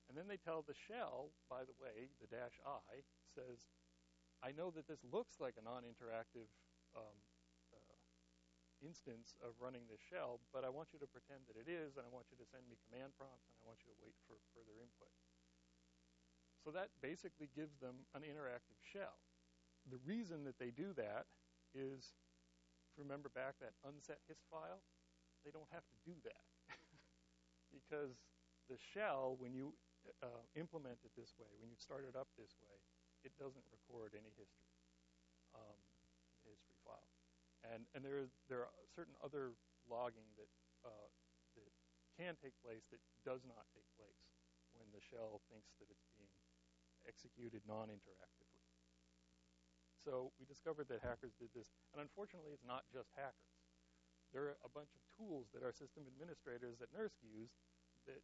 [0.07, 3.03] And then they tell the shell, by the way, the dash I
[3.35, 3.67] says,
[4.39, 6.47] I know that this looks like a non-interactive
[6.95, 7.17] um,
[7.75, 7.99] uh,
[8.79, 12.07] instance of running this shell, but I want you to pretend that it is, and
[12.07, 14.39] I want you to send me command prompts, and I want you to wait for
[14.55, 15.11] further input.
[16.63, 19.19] So that basically gives them an interactive shell.
[19.87, 21.31] The reason that they do that
[21.75, 22.15] is,
[22.99, 24.83] remember back that unset hist file,
[25.45, 26.45] they don't have to do that.
[27.77, 28.19] because
[28.67, 29.77] the shell, when you
[30.23, 32.77] uh, implement it this way, when you start it up this way,
[33.23, 34.75] it doesn't record any history,
[35.55, 35.79] um,
[36.47, 37.11] history file.
[37.67, 39.59] And, and there, is, there are certain other
[39.91, 40.51] logging that,
[40.87, 41.11] uh,
[41.59, 41.71] that
[42.15, 44.23] can take place that does not take place
[44.79, 46.31] when the shell thinks that it's being
[47.09, 48.56] executed non-interactively.
[50.07, 51.75] So we discovered that hackers did this.
[51.91, 53.59] And unfortunately, it's not just hackers.
[54.31, 57.51] There are a bunch of tools that our system administrators at NERSC use
[58.07, 58.23] that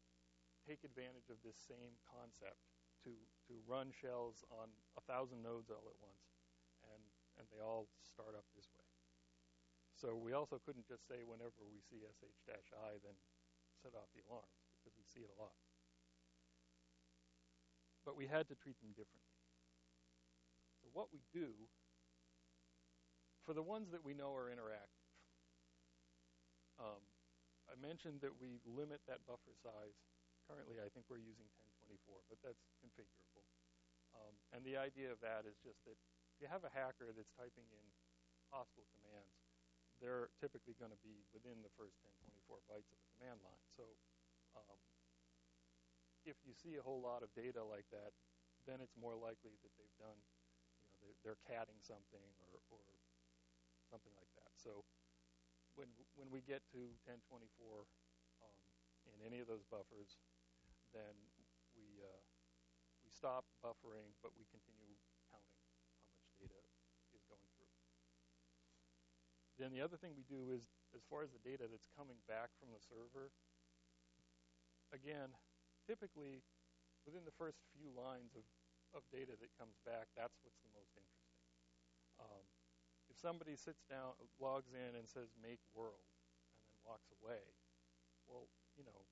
[0.63, 2.63] take advantage of this same concept
[3.03, 3.11] to,
[3.51, 6.31] to run shells on a thousand nodes all at once,
[6.87, 7.03] and,
[7.35, 8.87] and they all start up this way.
[9.99, 13.19] So we also couldn't just say whenever we see sh-i, then
[13.83, 15.59] set off the alarms, because we see it a lot.
[18.07, 19.42] But we had to treat them differently.
[20.93, 21.69] What we do,
[23.45, 25.09] for the ones that we know are interactive,
[26.79, 27.03] um,
[27.69, 29.97] I mentioned that we limit that buffer size
[30.51, 31.47] Currently, I think we're using
[31.87, 33.47] 1024, but that's configurable.
[34.13, 35.97] Um, and the idea of that is just that
[36.35, 37.87] if you have a hacker that's typing in
[38.51, 39.39] possible commands,
[40.03, 43.65] they're typically going to be within the first 1024 bytes of the command line.
[43.71, 43.87] So
[44.59, 44.79] um,
[46.27, 48.11] if you see a whole lot of data like that,
[48.67, 50.19] then it's more likely that they've done,
[51.03, 52.83] they're, they're catting something or, or
[53.91, 54.55] something like that.
[54.57, 54.87] So
[55.75, 57.43] when when we get to 1024
[58.41, 58.57] um,
[59.13, 60.23] in any of those buffers,
[60.93, 61.17] then
[61.73, 62.23] we, uh,
[63.03, 64.97] we stop buffering, but we continue
[65.33, 66.61] counting how much data
[67.17, 67.73] is going through.
[69.57, 72.53] Then the other thing we do is, as far as the data that's coming back
[72.61, 73.33] from the server,
[74.93, 75.33] again,
[75.89, 76.45] typically
[77.09, 78.45] within the first few lines of,
[78.93, 81.41] of data that comes back, that's what's the most interesting.
[82.21, 82.45] Um,
[83.09, 86.09] if somebody sits down, logs in and says make world,
[86.57, 87.45] and then walks away,
[88.25, 89.05] well, you know,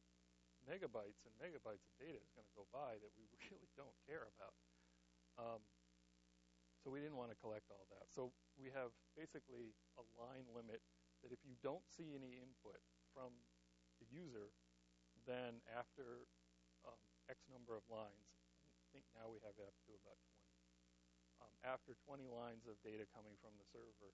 [0.64, 4.28] megabytes and megabytes of data is going to go by that we really don't care
[4.36, 4.56] about.
[5.40, 5.62] Um,
[6.80, 8.08] so we didn't want to collect all that.
[8.08, 10.80] So we have basically a line limit
[11.20, 12.80] that if you don't see any input
[13.12, 13.36] from
[14.00, 14.48] the user,
[15.28, 16.24] then after
[16.88, 16.96] um,
[17.28, 18.39] X number of lines,
[18.90, 21.46] think now we have up to about 20.
[21.46, 24.12] Um, after 20 lines of data coming from the server,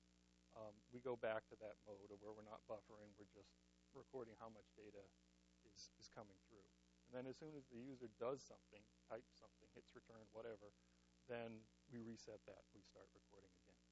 [0.54, 3.52] um, we go back to that mode of where we're not buffering, we're just
[3.92, 5.02] recording how much data
[5.66, 6.64] is, is coming through.
[7.08, 10.74] And then as soon as the user does something, types something, hits return, whatever,
[11.26, 12.66] then we reset that.
[12.74, 13.82] We start recording again.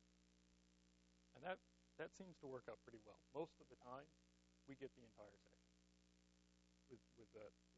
[1.35, 1.59] And that,
[1.99, 3.23] that seems to work out pretty well.
[3.35, 4.07] Most of the time,
[4.66, 5.75] we get the entire session
[6.90, 7.73] with, with rules.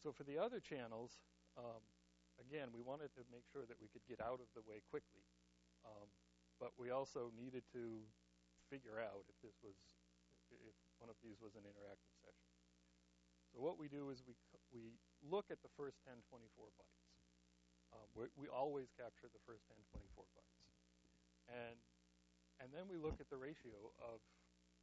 [0.00, 1.20] So for the other channels,
[1.60, 1.84] um,
[2.40, 5.28] again, we wanted to make sure that we could get out of the way quickly.
[5.84, 6.08] Um,
[6.56, 8.00] but we also needed to
[8.72, 9.76] figure out if this was
[10.50, 12.50] if one of these was an interactive session.
[13.54, 14.34] So what we do is we,
[14.74, 17.06] we look at the first 1024 bytes.
[17.90, 18.06] Um,
[18.38, 20.60] we always capture the first 1024 bytes.
[21.50, 21.78] And,
[22.62, 24.22] and then we look at the ratio of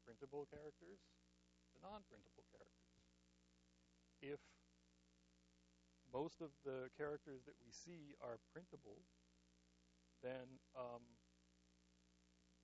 [0.03, 2.95] printable characters to non-printable characters.
[4.19, 4.39] If
[6.13, 9.03] most of the characters that we see are printable,
[10.23, 11.03] then um,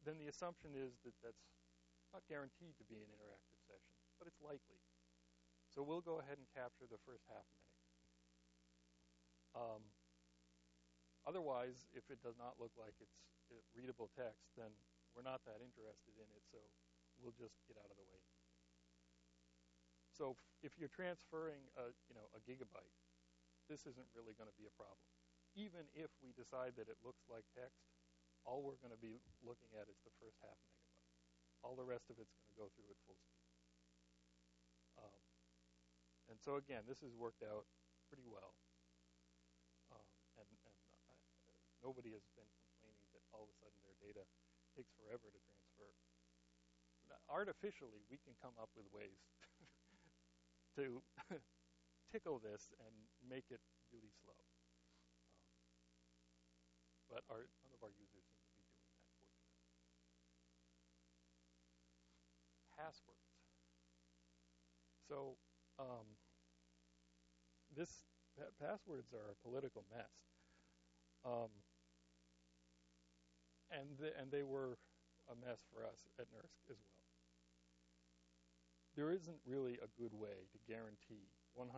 [0.03, 1.47] then the assumption is that that's
[2.11, 4.79] not guaranteed to be an interactive session, but it's likely.
[5.71, 7.79] So we'll go ahead and capture the first half minute.
[9.57, 9.81] Um,
[11.25, 13.17] otherwise, if it does not look like it's
[13.73, 14.69] readable text, then
[15.15, 16.61] we're not that interested in it, so
[17.21, 18.21] we'll just get out of the way.
[20.13, 22.93] So if you're transferring a, you know, a gigabyte,
[23.67, 24.99] this isn't really going to be a problem.
[25.53, 27.85] Even if we decide that it looks like text,
[28.43, 30.99] all we're going to be looking at is the first half megabyte.
[31.63, 33.47] All the rest of it's going to go through at full speed.
[34.99, 35.21] Um,
[36.27, 37.63] and so again, this has worked out
[38.11, 38.51] pretty well.
[39.95, 40.09] Um,
[40.43, 41.15] and, and uh,
[41.79, 44.27] nobody has been complaining that all of a sudden their data
[44.75, 45.91] takes forever to transfer.
[47.07, 49.23] Now, artificially, we can come up with ways
[50.77, 50.99] to
[52.13, 52.93] tickle this and
[53.25, 53.57] make it
[53.89, 54.37] really slow.
[56.37, 56.61] Um,
[57.09, 59.57] but our, none of our users seem to be doing that, fortunately.
[62.77, 63.33] Passwords.
[65.09, 65.41] So
[65.81, 66.05] um,
[67.73, 68.05] this
[68.37, 70.13] pa passwords are a political mess.
[71.25, 71.49] Um,
[73.73, 74.77] and, the, and they were
[75.25, 76.93] a mess for us at NERSC as well
[78.95, 81.69] there isn't really a good way to guarantee 100%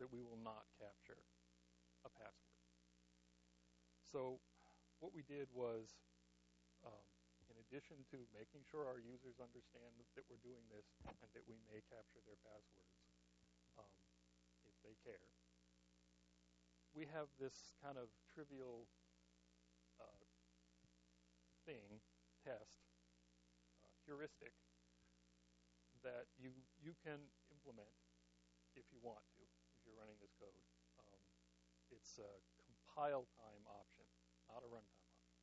[0.00, 1.20] that we will not capture
[2.04, 2.58] a password.
[4.00, 4.40] So
[5.04, 5.92] what we did was,
[6.80, 7.04] um,
[7.52, 11.60] in addition to making sure our users understand that we're doing this and that we
[11.68, 12.96] may capture their passwords
[13.76, 13.94] um,
[14.64, 15.28] if they care,
[16.96, 18.88] we have this kind of trivial
[20.00, 20.24] uh,
[21.68, 22.00] thing,
[22.40, 22.80] test,
[23.84, 24.56] uh, heuristic,
[26.00, 27.18] that you, you can
[27.52, 27.92] implement
[28.78, 29.42] if you want to,
[29.74, 30.62] if you're running this code.
[31.02, 31.20] Um,
[31.90, 34.06] it's a compile time option,
[34.46, 35.38] not a runtime option.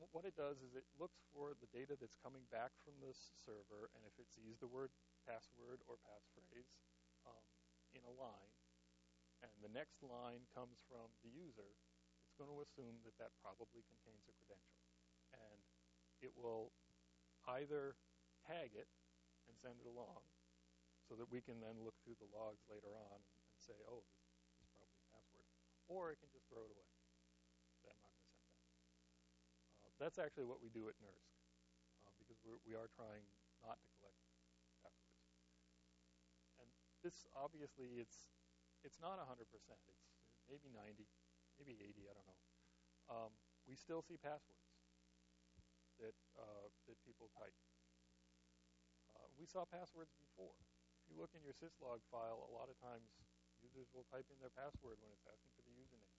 [0.00, 3.36] And what it does is it looks for the data that's coming back from this
[3.44, 4.88] server, and if it sees the word
[5.28, 6.72] password or passphrase
[7.28, 7.44] um,
[7.92, 8.56] in a line,
[9.44, 11.76] and the next line comes from the user,
[12.24, 14.80] it's going to assume that that probably contains a credential.
[15.36, 15.60] And
[16.24, 16.72] it will
[17.44, 17.96] either
[18.48, 18.88] tag it
[19.48, 20.29] and send it along
[21.10, 24.06] so that we can then look through the logs later on and say, oh,
[24.62, 25.50] this, is probably a password.
[25.90, 26.86] Or it can just throw it away.
[26.86, 28.54] I'm not going to send that.
[29.82, 31.26] Uh, that's actually what we do at NERSC
[32.06, 33.26] uh, because we're, we are trying
[33.58, 34.22] not to collect
[34.86, 35.26] passwords.
[36.62, 36.70] And
[37.02, 38.30] this, obviously, it's,
[38.86, 39.50] it's not 100%.
[39.50, 40.06] It's
[40.46, 41.10] maybe 90,
[41.58, 42.40] maybe 80, I don't know.
[43.10, 43.32] Um,
[43.66, 44.62] we still see passwords
[45.98, 47.58] that, uh, that people type
[49.40, 50.52] we saw passwords before.
[51.10, 53.10] You look in your syslog file, a lot of times
[53.58, 56.14] users will type in their password when it's asking for the username.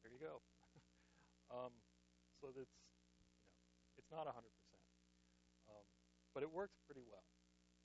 [0.00, 0.40] There you go.
[1.54, 1.72] um,
[2.40, 2.72] so that's,
[3.20, 3.36] you know,
[4.00, 4.40] it's not 100%.
[5.68, 5.84] Um,
[6.32, 7.28] but it works pretty well.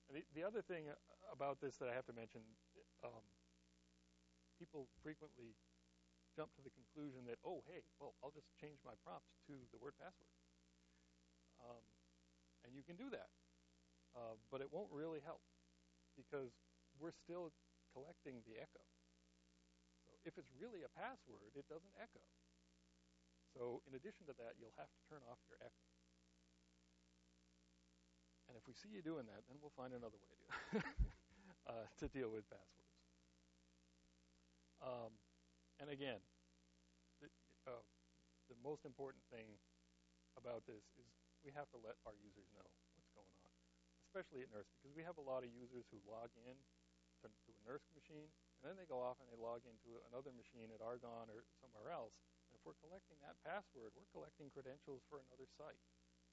[0.07, 0.87] And the, the other thing
[1.27, 2.41] about this that I have to mention,
[3.03, 3.27] um,
[4.55, 5.51] people frequently
[6.31, 9.79] jump to the conclusion that, oh, hey, well, I'll just change my prompt to the
[9.83, 10.31] word password.
[11.59, 11.83] Um,
[12.63, 13.27] and you can do that.
[14.15, 15.43] Uh, but it won't really help
[16.17, 16.51] because
[16.97, 17.53] we're still
[17.93, 18.83] collecting the echo.
[20.03, 22.25] So if it's really a password, it doesn't echo.
[23.53, 25.87] So in addition to that, you'll have to turn off your echo.
[28.49, 30.47] And if we see you doing that, then we'll find another way to,
[31.71, 32.95] uh, to deal with passwords.
[34.79, 35.11] Um,
[35.81, 36.21] and again,
[37.19, 37.27] the,
[37.67, 37.83] uh,
[38.47, 39.57] the most important thing
[40.37, 41.07] about this is
[41.43, 42.69] we have to let our users know
[44.07, 46.55] especially at NERSC, because we have a lot of users who log in
[47.21, 50.31] to, to a NERSC machine, and then they go off and they log into another
[50.31, 52.15] machine at Argonne or somewhere else.
[52.47, 55.83] And if we're collecting that password, we're collecting credentials for another site.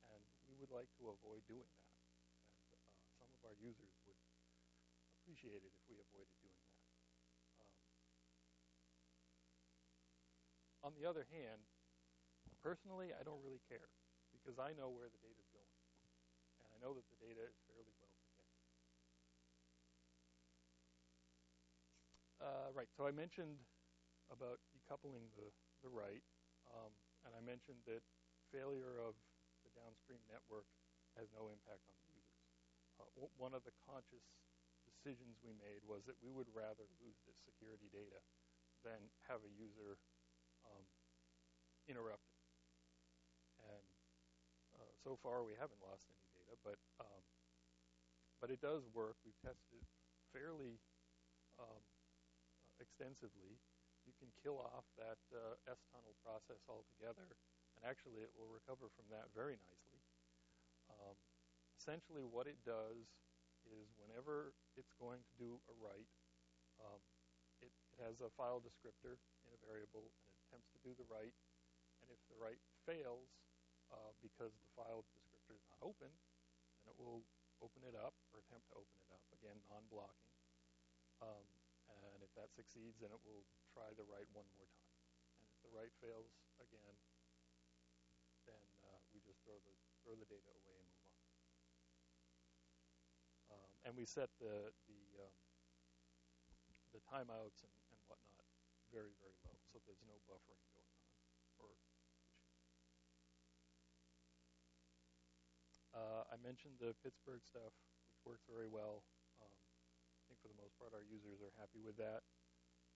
[0.08, 1.92] And we would like to avoid doing that.
[2.70, 4.20] And uh, some of our users would
[5.20, 6.80] appreciate it if we avoided doing that.
[7.60, 7.76] Um,
[10.86, 11.60] on the other hand,
[12.64, 13.92] personally, I don't really care
[14.32, 15.43] because I know where the data
[16.84, 18.60] know that the data is fairly well protected.
[22.44, 23.56] Uh, right, so I mentioned
[24.28, 25.48] about decoupling the,
[25.80, 26.20] the write,
[26.68, 26.92] um,
[27.24, 28.04] and I mentioned that
[28.52, 29.16] failure of
[29.64, 30.68] the downstream network
[31.16, 32.44] has no impact on the users.
[33.00, 33.08] Uh,
[33.40, 34.28] one of the conscious
[34.84, 38.20] decisions we made was that we would rather lose this security data
[38.84, 39.96] than have a user
[40.68, 40.84] um,
[41.88, 42.44] interrupt it.
[43.72, 43.88] And
[44.76, 47.22] uh, so far, we haven't lost any but um,
[48.44, 49.16] but it does work.
[49.24, 49.88] We've tested it
[50.30, 50.76] fairly
[51.56, 51.82] um,
[52.76, 53.56] extensively.
[54.04, 57.24] You can kill off that uh, S-tunnel process altogether,
[57.78, 60.00] and actually it will recover from that very nicely.
[60.92, 61.16] Um,
[61.80, 63.08] essentially, what it does
[63.64, 66.12] is whenever it's going to do a write,
[66.84, 67.00] um,
[67.64, 71.08] it, it, has a file descriptor in a variable, and it attempts to do the
[71.08, 71.32] write.
[72.04, 73.32] And if the write fails
[73.88, 76.12] uh, because the file descriptor is not open,
[76.84, 77.24] then it will
[77.64, 80.32] open it up or attempt to open it up, again, non-blocking.
[81.24, 81.48] Um,
[81.88, 84.94] and if that succeeds, then it will try the write one more time.
[85.40, 86.30] And if the write fails
[86.60, 86.96] again,
[88.44, 89.74] then uh, we just throw the
[90.04, 91.24] throw the data away and move on.
[93.56, 95.36] Um, and we set the the um,
[96.92, 98.44] the timeouts and, and whatnot
[98.92, 101.10] very very low, so there's no buffering going on
[101.58, 101.72] or
[105.94, 107.70] Uh, I mentioned the Pittsburgh stuff,
[108.10, 109.06] which works very well.
[109.38, 109.62] Um,
[110.18, 112.26] I think for the most part, our users are happy with that.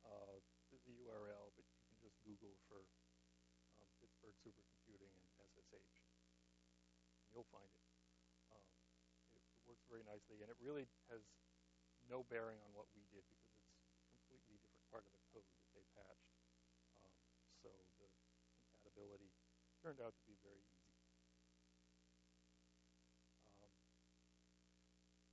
[0.03, 0.43] Uh,
[0.75, 2.83] the URL, but you can just Google for
[3.79, 5.95] um, Pittsburgh supercomputing and SSH.
[7.31, 7.87] You'll find it.
[8.51, 8.67] Um,
[9.39, 9.47] it.
[9.47, 11.23] It works very nicely, and it really has
[12.11, 15.47] no bearing on what we did because it's a completely different part of the code
[15.47, 16.35] that they patched.
[17.07, 17.15] Um,
[17.63, 17.71] so
[18.03, 18.11] the
[18.59, 19.31] compatibility
[19.87, 20.88] turned out to be very easy.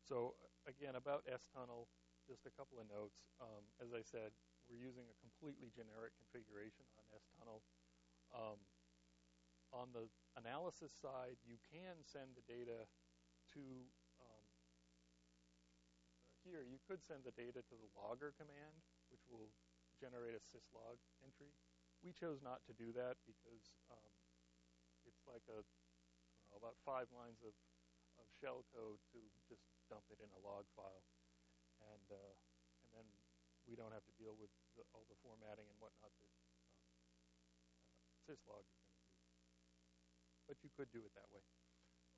[0.06, 0.38] So
[0.70, 1.90] again, about S-tunnel,
[2.30, 3.26] just a couple of notes.
[3.42, 4.38] Um, as I said,
[4.70, 7.66] we're using a completely generic configuration on S-tunnel.
[8.30, 8.62] Um,
[9.74, 10.06] on the
[10.38, 12.86] analysis side, you can send the data
[13.58, 13.66] to
[14.22, 14.46] um,
[16.46, 16.62] here.
[16.62, 18.78] You could send the data to the logger command,
[19.10, 19.50] which will
[19.98, 21.50] generate a syslog entry.
[22.06, 24.14] We chose not to do that because um,
[25.10, 25.66] it's like a
[26.56, 27.75] know, about five lines of, of
[28.42, 31.06] shell code to just dump it in a log file,
[31.94, 32.34] and uh,
[32.84, 33.08] and then
[33.66, 36.54] we don't have to deal with the, all the formatting and whatnot that uh,
[38.26, 39.18] syslog is going to do.
[40.46, 41.42] But you could do it that way.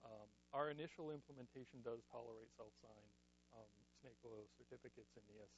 [0.04, 3.14] Um, our initial implementation does tolerate self-signed
[3.56, 5.54] um, snake oil certificates in the S,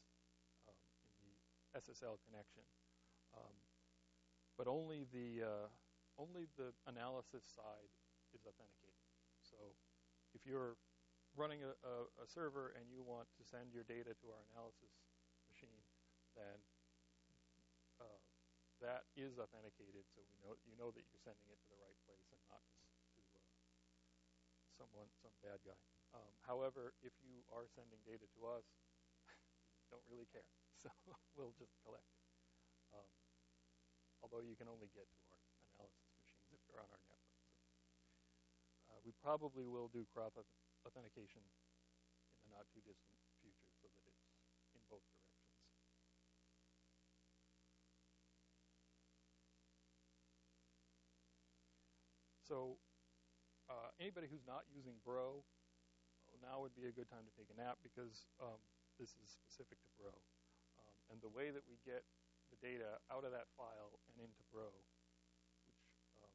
[0.70, 0.80] um,
[1.10, 1.34] in the
[1.76, 2.64] SSL connection,
[3.36, 3.55] um,
[4.55, 5.68] but only the uh,
[6.20, 7.91] only the analysis side
[8.36, 9.07] is authenticated.
[9.43, 9.57] So
[10.34, 10.77] if you're
[11.38, 14.91] running a, a, a, server and you want to send your data to our analysis
[15.45, 15.82] machine,
[16.34, 16.57] then
[18.01, 18.19] uh,
[18.82, 21.99] that is authenticated, so we know you know that you're sending it to the right
[22.07, 22.80] place and not to,
[23.19, 23.43] to uh,
[24.71, 25.75] someone, some bad guy.
[26.15, 28.65] Um, however, if you are sending data to us,
[29.91, 30.47] don't really care,
[30.82, 30.89] so
[31.36, 32.23] we'll just collect it.
[32.95, 33.11] Um,
[34.23, 35.43] although you can only get to our
[35.75, 37.09] analysis machines if they're on our network.
[39.06, 40.36] We probably will do crop
[40.86, 45.30] authentication in the not too distant future so that it's in both directions.
[52.50, 52.82] So
[53.70, 55.45] uh, anybody who's not using Bro,
[56.41, 58.58] now would be a good time to take a nap because um,
[58.97, 60.16] this is specific to Bro.
[60.80, 62.02] Um, and the way that we get
[62.50, 64.72] the data out of that file and into Bro,
[65.68, 65.84] which,
[66.24, 66.32] um,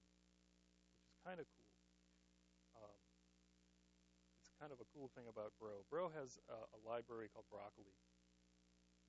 [0.95, 1.64] which is kind of cool,
[4.65, 5.85] kind of a cool thing about Bro.
[5.93, 7.93] Bro has a, a library called Broccoli,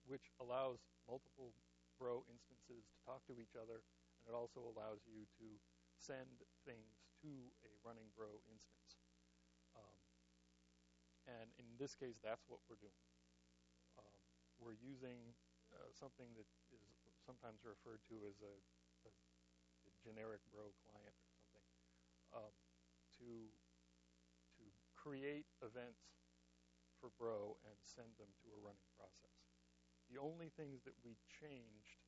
[0.03, 1.56] which allows multiple
[1.95, 3.80] Bro instances to talk to each other,
[4.20, 5.47] and it also allows you to
[5.95, 7.32] send things to
[7.64, 8.99] a running Bro instance.
[9.80, 9.95] Um,
[11.24, 13.08] and in this case, that's what we're doing.
[13.95, 14.20] Um,
[14.60, 15.32] we're using
[15.72, 16.84] uh, something that is
[17.24, 18.56] sometimes referred to as a,
[19.08, 19.12] a,
[19.88, 21.68] a generic Bro client or something
[22.36, 22.53] um,
[23.24, 23.47] to
[25.06, 26.18] create events
[26.97, 29.38] for Bro and send them to a running process.
[30.10, 32.01] The only things that we changed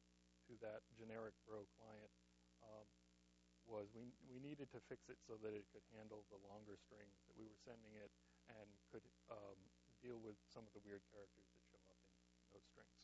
[0.49, 2.09] to that generic Bro client
[2.65, 2.89] um,
[3.69, 7.21] was we, we needed to fix it so that it could handle the longer strings
[7.29, 8.09] that we were sending it
[8.49, 9.59] and could um,
[10.01, 12.09] deal with some of the weird characters that show up in
[12.49, 12.97] those strings.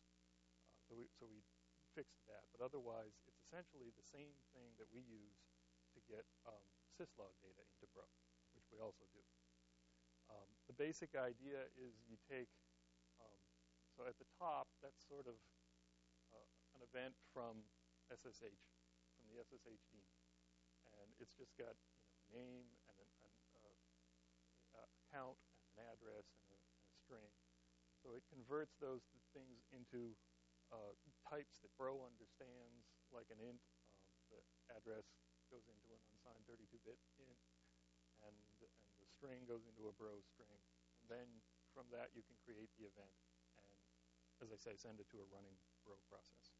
[0.66, 1.46] Uh, so, we, so we
[1.94, 2.50] fixed that.
[2.50, 5.38] But otherwise, it's essentially the same thing that we use
[5.94, 6.66] to get um,
[6.98, 8.10] syslog data into Bro,
[8.58, 9.22] which we also do.
[10.34, 12.50] Um, the basic idea is you take,
[13.22, 13.38] um,
[13.94, 15.38] so at the top, that's sort of
[16.34, 17.62] uh, an event from
[18.10, 18.66] SSH,
[19.14, 20.26] from the SSH daemon.
[20.98, 22.66] And it's just got you know, name
[22.98, 23.78] and an, an
[24.74, 25.38] uh, account
[25.70, 27.34] and an address and a, and a, string.
[28.02, 29.06] So it converts those
[29.38, 30.18] things into
[30.74, 30.98] uh,
[31.30, 33.62] types that Bro understands, like an int.
[33.94, 34.42] Um, the
[34.74, 35.06] address
[35.54, 37.38] goes into an unsigned 32-bit int,
[39.24, 40.60] string goes into a Bro string.
[41.00, 41.28] And then
[41.72, 43.16] from that, you can create the event
[43.56, 43.80] and,
[44.44, 45.56] as I say, send it to a running
[45.88, 46.52] Bro process.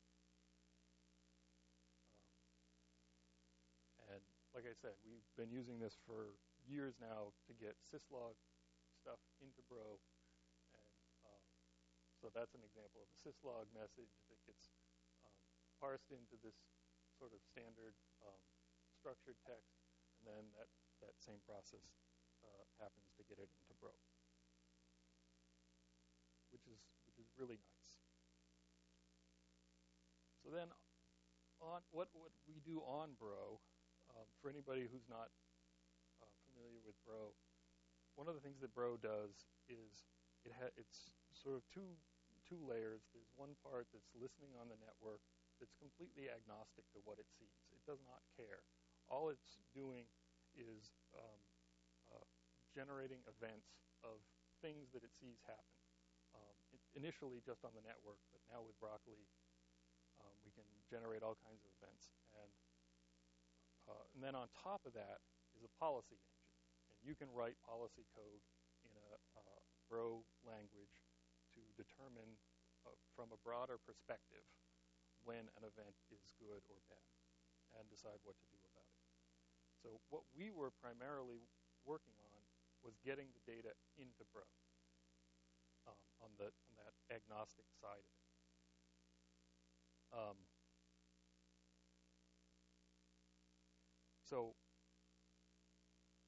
[4.00, 4.24] Um, and
[4.56, 8.40] like I said, we've been using this for years now to get syslog
[8.96, 10.00] stuff into Bro.
[10.72, 10.96] And
[11.28, 11.44] uh,
[12.16, 14.72] so that's an example of a syslog message that gets
[15.28, 15.36] um,
[15.84, 16.56] parsed into this
[17.20, 18.40] sort of standard um,
[18.96, 19.84] structured text,
[20.16, 20.72] and then that,
[21.04, 21.84] that same process
[22.80, 23.92] happens to get it into Bro,
[26.52, 27.90] which is which is really nice.
[30.44, 30.68] So then,
[31.62, 33.62] on what what we do on Bro,
[34.10, 35.32] um, for anybody who's not
[36.22, 37.36] uh, familiar with Bro,
[38.16, 40.04] one of the things that Bro does is
[40.44, 41.96] it ha- it's sort of two
[42.44, 43.08] two layers.
[43.14, 45.22] There's one part that's listening on the network
[45.60, 47.64] that's completely agnostic to what it sees.
[47.72, 48.60] It does not care.
[49.08, 50.04] All it's doing
[50.56, 51.53] is um, uh,
[52.74, 54.20] generating events of
[54.60, 55.78] things that it sees happen.
[56.34, 59.30] Um, it, initially just on the network, but now with Broccoli,
[60.18, 62.10] um, we can generate all kinds of events.
[62.34, 62.52] And,
[63.86, 65.22] uh, and then on top of that
[65.54, 66.50] is a policy engine
[66.90, 68.42] And you can write policy code
[68.84, 69.62] in a uh,
[69.92, 71.06] Bro language
[71.54, 72.40] to determine
[72.82, 74.42] uh, from a broader perspective
[75.22, 77.14] when an event is good or bad
[77.78, 79.06] and decide what to do about it.
[79.84, 81.46] So what we were primarily
[81.84, 82.16] working
[82.84, 84.44] was getting the data into Bro
[85.88, 88.28] um, on, the, on that agnostic side of it.
[90.14, 90.38] Um,
[94.22, 94.54] so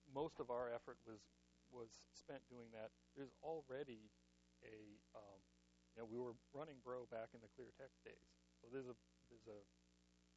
[0.10, 1.22] most of our effort was
[1.70, 2.90] was spent doing that.
[3.14, 4.10] There's already
[4.64, 5.42] a um,
[5.94, 8.26] you know we were running Bro back in the clear text days,
[8.58, 8.98] so there's a
[9.30, 9.62] there's a,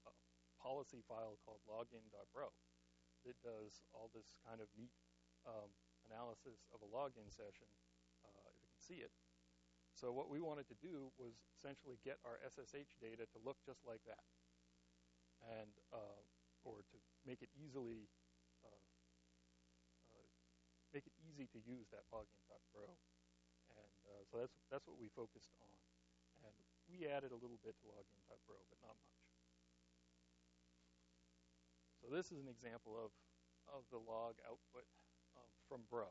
[0.09, 0.13] a
[0.61, 2.53] policy file called login.bro
[3.25, 4.93] that does all this kind of neat
[5.47, 5.71] um,
[6.09, 7.69] analysis of a login session,
[8.25, 9.13] uh, if you can see it.
[9.93, 13.83] So what we wanted to do was essentially get our SSH data to look just
[13.85, 14.25] like that,
[15.43, 16.23] and uh,
[16.65, 16.97] or to
[17.27, 18.07] make it easily
[20.93, 22.89] make it easy to use that login.bro.
[23.77, 25.73] And uh, so that's that's what we focused on.
[26.49, 26.55] And
[26.89, 29.19] we added a little bit to login.bro, but not much.
[32.01, 33.11] So this is an example of,
[33.69, 34.87] of the log output
[35.69, 36.09] from Bro.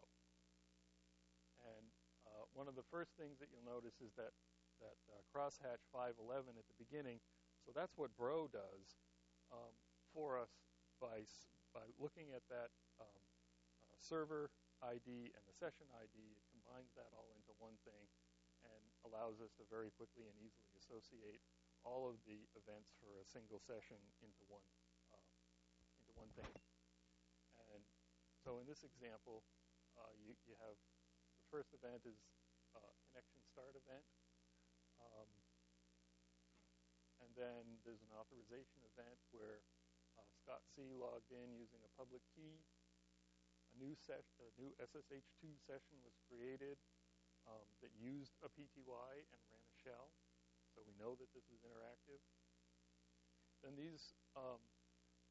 [1.65, 1.85] And
[2.29, 4.31] uh, one of the first things that you'll notice is that,
[4.79, 7.17] that uh, crosshatch 511 at the beginning.
[7.65, 9.01] So that's what Bro does
[9.49, 9.73] um,
[10.13, 10.53] for us
[11.01, 11.25] by,
[11.73, 12.69] by looking at that
[13.01, 13.21] um,
[13.89, 14.53] uh, server
[14.85, 16.15] ID and the session ID.
[16.37, 18.05] It combines that all into one thing
[18.65, 21.41] and allows us to very quickly and easily associate
[21.85, 24.65] all of the events for a single session into one
[25.13, 25.29] uh,
[26.01, 26.66] into one thing.
[28.47, 29.43] So in this example,
[29.99, 30.79] uh, you, you have
[31.35, 32.15] the first event is
[32.71, 34.07] uh, connection start event.
[35.03, 35.27] Um,
[37.19, 39.67] and then there's an authorization event where
[40.15, 42.63] uh, Scott C logged in using a public key
[43.75, 46.79] A new ses- a new SSH2 session was created
[47.43, 50.15] um, that used a PTY and ran a shell,
[50.71, 52.23] so we know that this is interactive.
[53.59, 54.63] Then these um,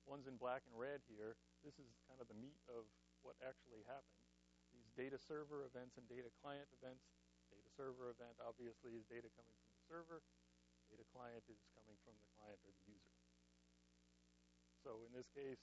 [0.04, 2.84] ones in black and red here, this is kind of the meat of
[3.26, 4.22] what actually happened.
[4.70, 7.10] These data server events and data client events.
[7.50, 10.22] Data server event obviously is data coming from the server.
[10.86, 13.18] Data client is coming from the client or the user.
[14.86, 15.58] So in this case,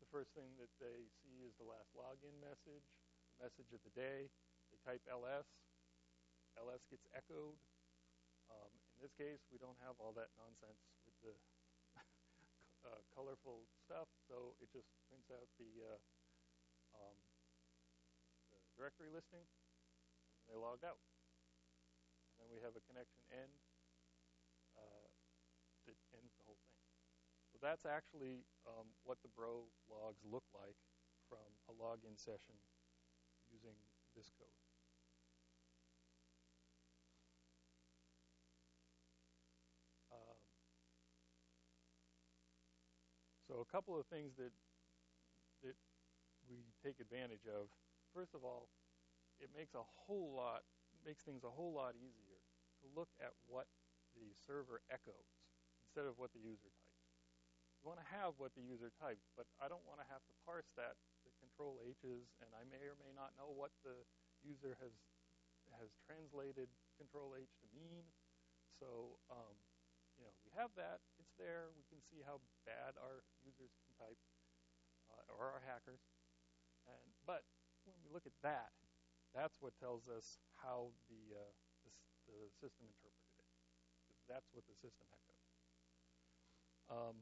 [0.00, 2.88] the first thing that they see is the last login message,
[3.36, 4.32] the message of the day.
[4.72, 5.48] They type ls.
[6.56, 7.60] ls gets echoed.
[8.48, 11.36] Um, in this case, we don't have all that nonsense with the
[12.88, 16.00] uh, colorful stuff, so it just prints out the, uh,
[16.98, 17.16] um,
[18.50, 21.00] the directory listing, and they log out.
[22.34, 23.54] And then we have a connection end
[24.78, 25.06] uh,
[25.86, 26.78] that ends the whole thing.
[27.50, 30.76] So that's actually um, what the bro logs look like
[31.26, 32.54] from a login session
[33.50, 33.74] using
[34.14, 34.58] this code.
[40.12, 40.38] Um,
[43.48, 44.52] so a couple of things that
[45.64, 45.74] that
[46.48, 47.68] we take advantage of.
[48.16, 48.72] First of all,
[49.38, 50.64] it makes a whole lot
[51.06, 52.42] makes things a whole lot easier
[52.82, 53.70] to look at what
[54.18, 55.30] the server echoes
[55.86, 57.06] instead of what the user types.
[57.78, 60.34] You want to have what the user types, but I don't want to have to
[60.42, 64.02] parse that to control H's, and I may or may not know what the
[64.42, 64.90] user has
[65.76, 68.08] has translated control H to mean.
[68.80, 69.54] So, um,
[70.16, 71.04] you know, we have that.
[71.20, 71.70] It's there.
[71.76, 74.18] We can see how bad our users can type,
[75.12, 76.02] uh, or our hackers.
[76.88, 77.44] And but
[77.84, 78.72] when we look at that,
[79.36, 81.52] that's what tells us how the uh,
[81.84, 81.92] the,
[82.32, 83.48] the, system interpreted it.
[84.28, 85.44] That's what the system echoed.
[86.88, 87.16] Um,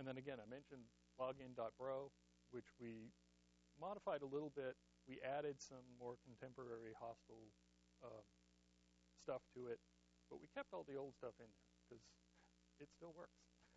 [0.00, 0.88] and then again, I mentioned
[1.20, 2.08] login.bro,
[2.50, 3.12] which we
[3.76, 4.76] modified a little bit.
[5.04, 7.52] We added some more contemporary hostile
[8.00, 8.24] um,
[9.20, 9.80] stuff to it,
[10.32, 12.04] but we kept all the old stuff in there because
[12.80, 13.36] it still works.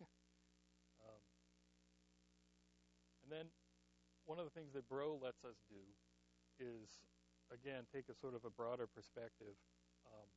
[1.04, 1.22] um,
[3.24, 3.46] and then
[4.26, 5.82] one of the things that Bro lets us do
[6.58, 7.00] is,
[7.54, 9.54] again, take a sort of a broader perspective.
[10.06, 10.28] Um,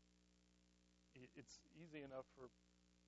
[1.34, 2.54] it's easy enough for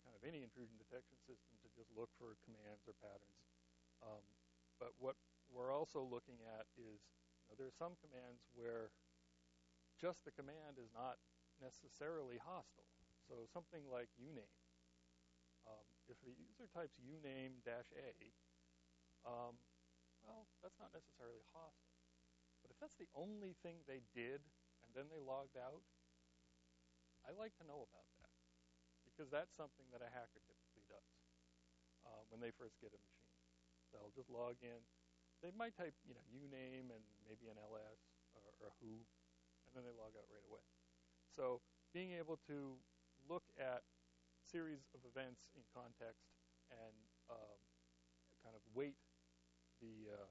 [0.02, 3.46] kind of any intrusion detection system to just look for commands or patterns.
[4.02, 4.26] Um,
[4.82, 5.14] but what
[5.54, 7.06] we're also looking at is
[7.46, 8.90] you know, there are some commands where
[10.02, 11.22] just the command is not
[11.62, 12.90] necessarily hostile.
[13.30, 14.58] So something like uname.
[15.70, 18.34] Um, if the user types uname-a,
[19.22, 19.54] um,
[20.26, 21.98] well, that's not necessarily hostile.
[22.62, 24.46] But if that's the only thing they did
[24.86, 25.82] and then they logged out,
[27.26, 28.34] I like to know about that
[29.06, 31.12] because that's something that a hacker typically does
[32.06, 33.38] uh, when they first get a machine.
[33.94, 34.82] They'll just log in.
[35.42, 38.02] They might type, you know, uname and maybe an ls
[38.38, 39.02] or, or who,
[39.66, 40.64] and then they log out right away.
[41.34, 41.62] So
[41.94, 42.78] being able to
[43.26, 43.84] look at
[44.46, 46.26] series of events in context
[46.72, 46.96] and
[47.30, 47.60] um,
[48.42, 48.98] kind of weight
[49.82, 50.30] the uh,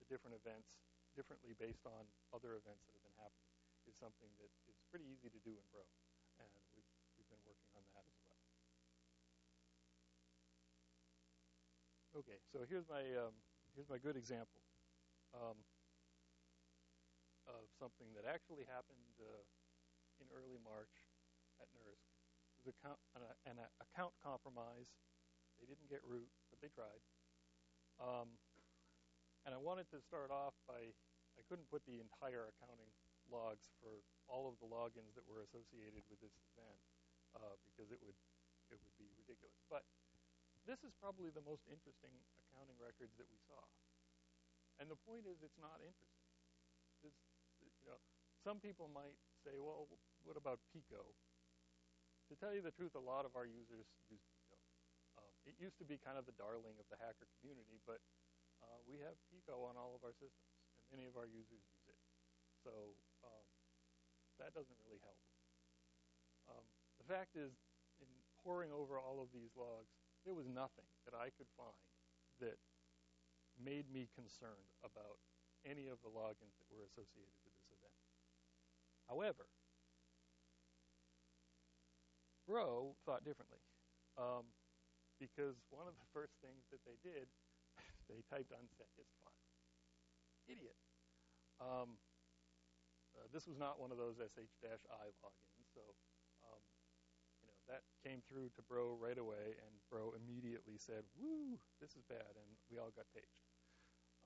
[0.00, 0.82] the different events
[1.14, 3.52] differently based on other events that have been happening
[3.84, 5.84] is something that is pretty easy to do in Bro,
[6.40, 8.40] and we've we've been working on that as well.
[12.12, 13.32] Okay, so here's my um,
[13.72, 14.60] here's my good example
[15.32, 15.56] um,
[17.48, 19.44] of something that actually happened uh,
[20.20, 20.92] in early March
[21.60, 22.04] at NERSC.
[22.62, 22.76] It was
[23.16, 24.92] an, an account compromise.
[25.58, 27.00] They didn't get root, but they tried.
[28.00, 28.38] Um,
[29.44, 30.94] and I wanted to start off by,
[31.34, 32.92] I couldn't put the entire accounting
[33.26, 36.80] logs for all of the logins that were associated with this event
[37.34, 38.16] uh, because it would,
[38.70, 39.56] it would be ridiculous.
[39.66, 39.82] But
[40.68, 43.62] this is probably the most interesting accounting records that we saw.
[44.78, 46.30] And the point is, it's not interesting.
[47.02, 47.22] It's,
[47.82, 47.98] you know,
[48.46, 49.90] some people might say, well,
[50.22, 51.14] what about Pico?
[52.30, 54.22] To tell you the truth, a lot of our users use
[55.46, 57.98] it used to be kind of the darling of the hacker community, but
[58.62, 61.86] uh, we have Pico on all of our systems, and many of our users use
[61.90, 61.98] it.
[62.62, 62.94] So
[63.26, 63.46] um,
[64.38, 65.18] that doesn't really help.
[66.46, 66.64] Um,
[67.02, 67.50] the fact is,
[67.98, 68.10] in
[68.42, 69.90] poring over all of these logs,
[70.22, 71.82] there was nothing that I could find
[72.38, 72.58] that
[73.58, 75.18] made me concerned about
[75.66, 77.98] any of the logins that were associated with this event.
[79.10, 79.50] However,
[82.46, 83.62] Bro thought differently.
[84.18, 84.50] Um,
[85.22, 87.30] because one of the first things that they did,
[88.10, 89.38] they typed unset hist file.
[90.50, 90.74] Idiot.
[91.62, 92.02] Um,
[93.14, 95.84] uh, this was not one of those sh-i logins, so
[96.42, 96.62] um,
[97.38, 101.94] you know that came through to Bro right away, and Bro immediately said, "Woo, this
[101.94, 103.46] is bad," and we all got paged.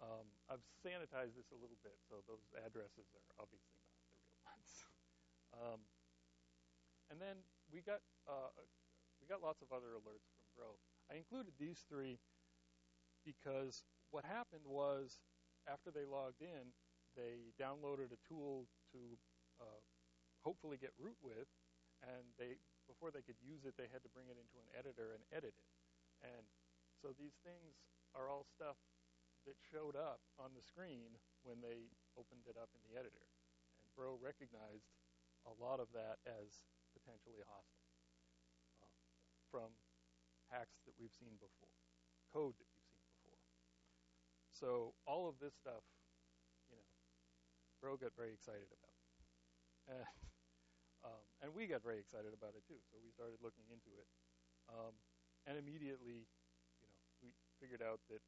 [0.01, 4.33] Um, I've sanitized this a little bit, so those addresses are obviously not the real
[4.49, 4.73] ones.
[5.61, 5.81] um,
[7.11, 8.55] and then we got uh,
[9.21, 10.36] we got lots of other alerts
[11.11, 12.19] I included these three
[13.23, 15.19] because what happened was
[15.67, 16.75] after they logged in,
[17.15, 19.01] they downloaded a tool to
[19.59, 19.83] uh,
[20.43, 21.49] hopefully get root with,
[22.03, 25.11] and they before they could use it, they had to bring it into an editor
[25.11, 25.71] and edit it.
[26.23, 26.47] And
[27.03, 27.83] so these things
[28.15, 28.79] are all stuff
[29.43, 33.27] that showed up on the screen when they opened it up in the editor.
[33.83, 34.87] And Bro recognized
[35.47, 36.63] a lot of that as
[36.95, 37.91] potentially hostile
[38.83, 38.91] uh,
[39.51, 39.75] from
[40.51, 41.73] hacks that we've seen before,
[42.31, 43.41] code that we've seen before.
[44.53, 45.85] So all of this stuff,
[46.67, 46.87] you know,
[47.83, 48.97] Bro got very excited about.
[49.87, 50.03] And,
[51.07, 52.81] um, and we got very excited about it too.
[52.91, 54.09] So we started looking into it.
[54.67, 54.97] Um,
[55.47, 56.27] and immediately,
[56.83, 57.31] you know, we
[57.63, 58.25] figured out that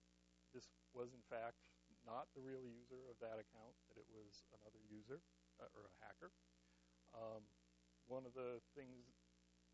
[0.54, 1.58] this was in fact
[2.06, 5.20] not the real user of that account, that it was another user
[5.58, 6.30] uh, or a hacker.
[7.12, 7.42] Um,
[8.06, 9.04] one of the things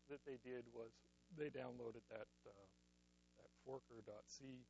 [0.09, 0.91] that they did was
[1.33, 2.67] they downloaded that uh,
[3.41, 4.65] that forker.c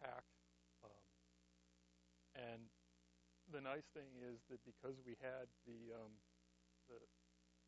[0.00, 0.26] hack,
[0.82, 1.04] um,
[2.34, 2.62] and
[3.50, 6.14] the nice thing is that because we had the um,
[6.86, 6.98] the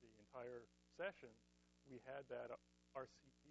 [0.03, 1.33] the entire session,
[1.89, 2.53] we had that
[2.95, 3.43] RCP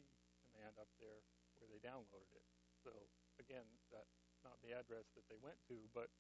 [0.48, 1.24] command up there
[1.60, 2.48] where they downloaded it.
[2.84, 2.92] So
[3.40, 6.12] again, that's not the address that they went to, but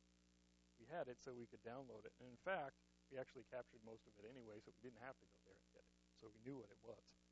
[0.79, 2.13] we had it so we could download it.
[2.19, 2.79] And in fact,
[3.11, 5.69] we actually captured most of it anyway, so we didn't have to go there and
[5.71, 5.95] get it.
[6.17, 7.22] so we knew what it was.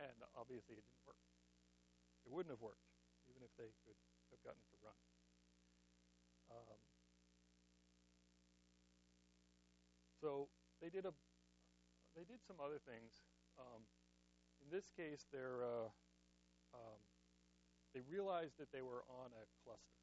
[0.00, 1.20] And obviously, it didn't work.
[2.24, 2.88] It wouldn't have worked,
[3.28, 4.00] even if they could
[4.32, 4.98] have gotten it to run.
[6.50, 6.80] Um,
[10.18, 10.48] so
[10.80, 11.12] they did a
[12.16, 13.22] they did some other things.
[13.60, 13.86] Um,
[14.64, 15.88] in this case, they're uh,
[16.74, 17.00] um,
[17.94, 20.00] they realized that they were on a cluster.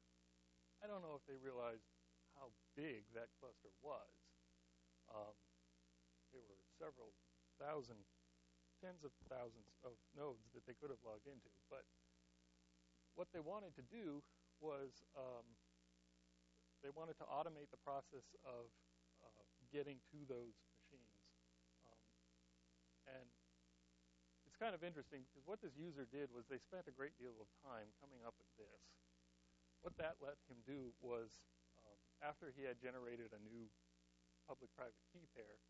[0.82, 1.88] I don't know if they realized
[2.38, 4.12] how big that cluster was.
[5.10, 5.34] Um,
[6.30, 7.16] there were several
[7.56, 8.04] thousand,
[8.78, 11.50] tens of thousands of nodes that they could have logged into.
[11.66, 11.86] But
[13.18, 14.22] what they wanted to do
[14.62, 15.46] was um,
[16.82, 18.70] they wanted to automate the process of
[19.22, 19.42] uh,
[19.74, 21.22] getting to those machines.
[21.82, 22.00] Um,
[23.18, 23.26] and
[24.46, 27.34] it's kind of interesting because what this user did was they spent a great deal
[27.42, 28.82] of time coming up with this.
[29.82, 31.30] What that let him do was,
[31.78, 33.70] um, after he had generated a new
[34.50, 35.62] public-private key pair,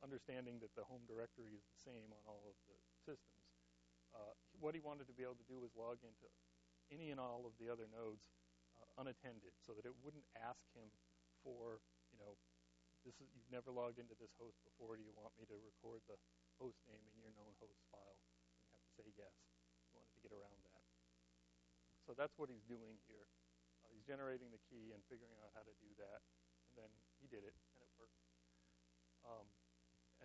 [0.00, 3.46] understanding that the home directory is the same on all of the systems,
[4.16, 6.26] uh, what he wanted to be able to do was log into
[6.90, 8.26] any and all of the other nodes
[8.80, 10.90] uh, unattended, so that it wouldn't ask him
[11.44, 11.78] for,
[12.10, 12.34] you know,
[13.06, 14.98] this is you've never logged into this host before.
[14.98, 16.20] Do you want me to record the
[16.60, 18.18] host name in your known host file?
[18.20, 18.28] And
[18.60, 19.32] you have to say yes.
[19.88, 20.84] You wanted to get around that.
[22.04, 23.24] So that's what he's doing here.
[23.80, 26.20] Uh, he's generating the key and figuring out how to do that,
[26.68, 26.90] and then
[27.22, 28.20] he did it, and it worked.
[29.24, 29.48] Um,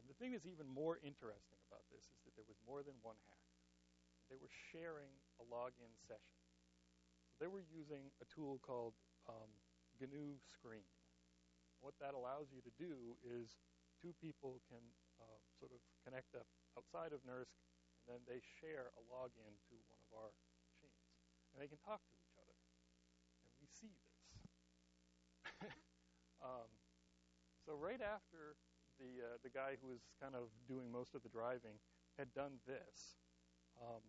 [0.06, 2.94] and the thing that's even more interesting about this is that there was more than
[3.02, 3.50] one hack.
[4.30, 5.10] They were sharing
[5.42, 6.38] a login session.
[7.42, 8.94] They were using a tool called
[9.26, 9.50] um,
[9.98, 10.86] GNU Screen.
[11.82, 13.58] What that allows you to do is
[13.98, 14.86] two people can
[15.18, 16.46] uh, sort of connect up
[16.78, 17.58] outside of NERSC,
[17.98, 20.38] and then they share a login to one of our
[20.70, 21.02] machines.
[21.50, 22.54] And they can talk to each other.
[23.42, 24.22] And we see this.
[26.46, 26.70] um,
[27.66, 28.54] so right after
[29.00, 31.76] the, uh, the guy who was kind of doing most of the driving
[32.16, 33.20] had done this,
[33.80, 34.04] um,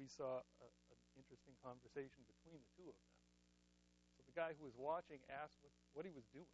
[0.00, 3.12] we saw a, an interesting conversation between the two of them.
[4.16, 6.48] So the guy who was watching asked what, what he was doing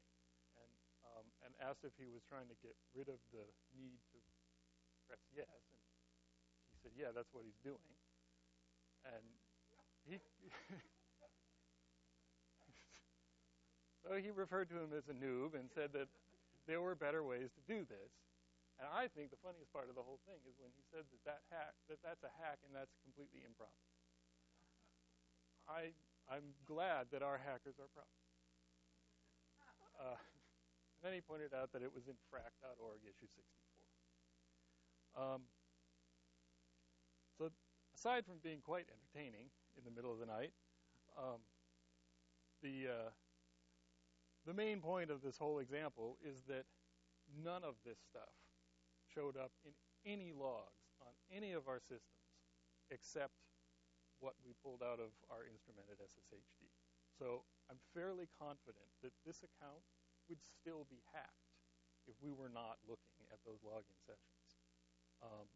[1.07, 3.45] um, and asked if he was trying to get rid of the
[3.77, 4.19] need to
[5.07, 5.49] press yes.
[5.71, 5.81] And
[6.75, 7.95] he said, yeah, that's what he's doing.
[9.07, 9.25] And
[10.05, 10.21] he.
[14.05, 16.09] so he referred to him as a noob and said that
[16.67, 18.13] there were better ways to do this.
[18.81, 21.23] And I think the funniest part of the whole thing is when he said that
[21.29, 23.85] that hack that that's a hack and that's completely improper.
[25.69, 25.93] I
[26.25, 28.21] I'm glad that our hackers are proper.
[30.01, 33.45] Uh, and then he pointed out that it was in phrack.org issue 64.
[35.13, 35.43] Um,
[37.37, 37.53] so
[37.93, 40.53] aside from being quite entertaining in the middle of the night,
[41.21, 41.45] um,
[42.63, 43.11] the uh,
[44.47, 46.65] the main point of this whole example is that
[47.31, 48.33] none of this stuff
[49.05, 49.73] showed up in
[50.07, 52.25] any logs on any of our systems
[52.91, 53.37] except
[54.19, 56.69] what we pulled out of our instrumented SSHD.
[57.17, 59.85] So I'm fairly confident that this account
[60.29, 61.53] would still be hacked
[62.09, 64.47] if we were not looking at those login sessions.
[65.21, 65.49] Um,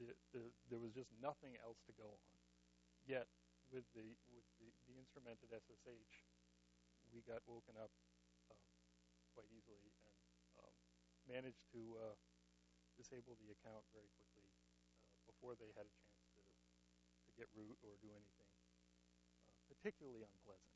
[0.00, 2.34] the, the, there was just nothing else to go on.
[3.04, 3.28] Yet,
[3.68, 6.24] with the with the, the instrumented SSH,
[7.14, 7.94] we got woken up
[8.50, 8.58] um,
[9.32, 10.18] quite easily and
[10.58, 10.74] um,
[11.30, 12.16] managed to uh,
[12.98, 17.78] disable the account very quickly uh, before they had a chance to, to get root
[17.86, 18.50] or do anything
[19.46, 20.74] uh, particularly unpleasant.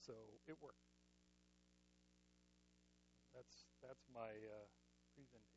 [0.00, 0.14] So
[0.48, 0.82] it worked.
[3.34, 4.66] That's that's my uh,
[5.14, 5.49] presentation.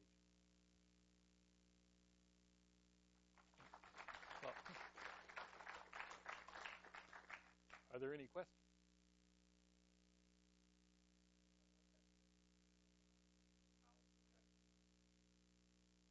[8.04, 8.60] There any questions?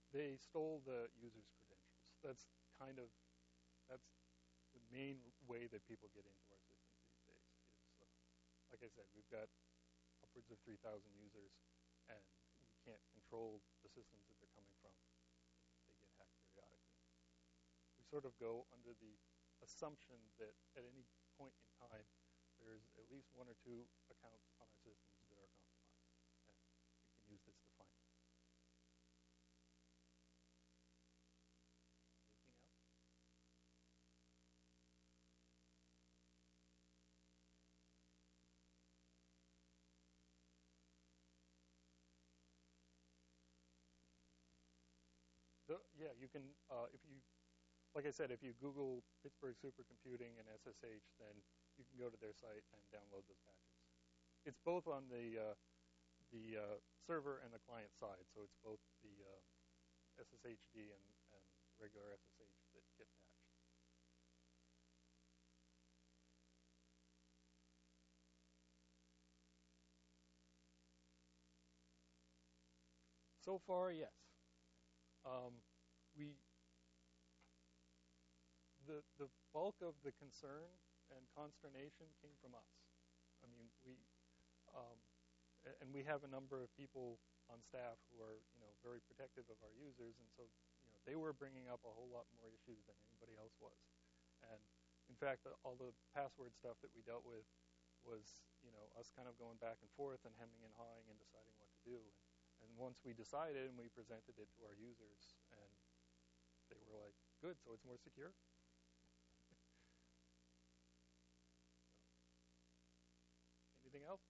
[0.08, 2.16] They stole the user's credentials.
[2.24, 2.48] That's
[2.80, 3.12] kind of
[3.92, 4.08] that's
[4.72, 7.52] the main way that people get into our system these days.
[8.00, 8.08] Uh,
[8.72, 9.52] like I said, we've got
[10.24, 10.80] upwards of 3,000
[11.12, 11.52] users,
[12.08, 12.24] and
[12.56, 14.96] we can't control the systems that they're coming from.
[15.84, 17.04] They get hacked periodically.
[18.00, 19.12] We sort of go under the
[19.60, 21.04] assumption that at any
[21.36, 22.06] point in time,
[22.60, 26.06] there's at least one or two accounts on our systems that are compromised,
[26.46, 26.56] and
[27.02, 28.06] we can use this to find them.
[45.70, 47.16] The, yeah, you can, uh, if you,
[47.92, 51.36] like I said, if you Google Pittsburgh supercomputing and SSH, then
[51.76, 53.76] you can go to their site and download those patches.
[54.48, 55.56] It's both on the uh,
[56.32, 58.24] the uh, server and the client side.
[58.32, 61.04] So it's both the uh, SSHD and,
[61.36, 61.44] and
[61.76, 63.32] regular SSH that get patched.
[73.44, 74.14] So far, yes.
[75.26, 75.58] Um,
[76.16, 76.38] we
[78.92, 80.68] the the bulk of the concern
[81.08, 82.68] and consternation came from us.
[83.40, 83.96] I mean, we
[84.76, 85.00] um,
[85.80, 87.16] and we have a number of people
[87.48, 90.44] on staff who are you know very protective of our users, and so
[90.84, 93.80] you know they were bringing up a whole lot more issues than anybody else was.
[94.44, 94.60] And
[95.08, 97.48] in fact, all the password stuff that we dealt with
[98.04, 101.16] was you know us kind of going back and forth and hemming and hawing and
[101.16, 101.96] deciding what to do.
[101.96, 102.16] And,
[102.60, 105.72] and once we decided and we presented it to our users, and
[106.68, 108.36] they were like, "Good, so it's more secure."
[113.92, 114.24] Anything else?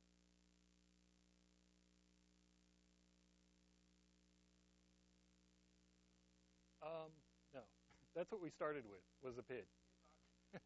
[6.82, 7.14] Um,
[7.54, 7.62] no.
[8.14, 9.64] That's what we started with, was a PID.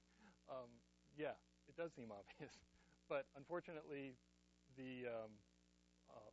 [0.51, 0.71] um,
[1.15, 1.39] yeah,
[1.71, 2.55] it does seem obvious.
[3.07, 4.19] But unfortunately,
[4.75, 5.31] the um,
[6.11, 6.27] uh,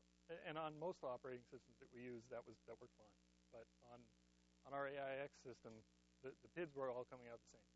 [0.49, 3.14] and on most operating systems that we use, that was that worked fine.
[3.53, 4.01] But on
[4.66, 5.86] on our AIX system,
[6.26, 7.70] the, the PIDs were all coming out the same.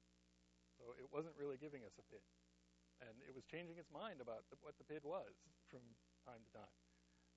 [0.81, 2.25] So it wasn't really giving us a PID
[3.01, 5.37] and it was changing its mind about the, what the PID was
[5.69, 5.81] from
[6.25, 6.77] time to time.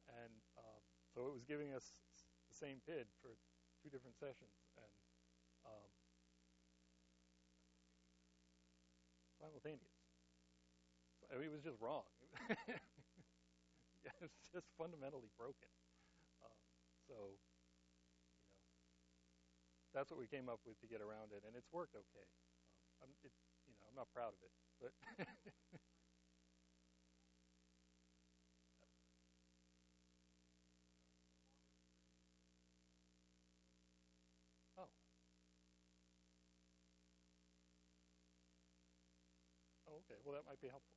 [0.08, 0.82] And um,
[1.12, 1.92] so it was giving us
[2.48, 3.36] the same PID for
[3.82, 4.92] two different sessions, and
[5.64, 5.90] um,
[9.40, 9.96] simultaneous.
[11.32, 12.04] I mean, it was just wrong.
[14.04, 15.70] it was just fundamentally broken.
[16.44, 16.58] Um,
[17.08, 17.16] so,
[19.72, 21.94] you know, that's what we came up with to get around it, and it's worked
[21.96, 22.28] okay.
[23.02, 23.32] Um, it,
[23.66, 24.92] you know, I'm not proud of it, but
[40.10, 40.20] okay.
[40.24, 40.94] Well, that might be helpful.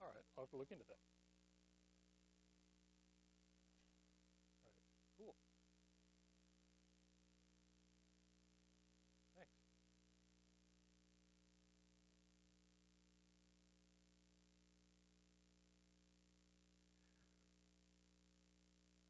[0.00, 1.00] All right, I'll have to look into that.
[4.64, 4.84] All right,
[5.16, 5.36] cool.
[9.34, 9.52] Thanks.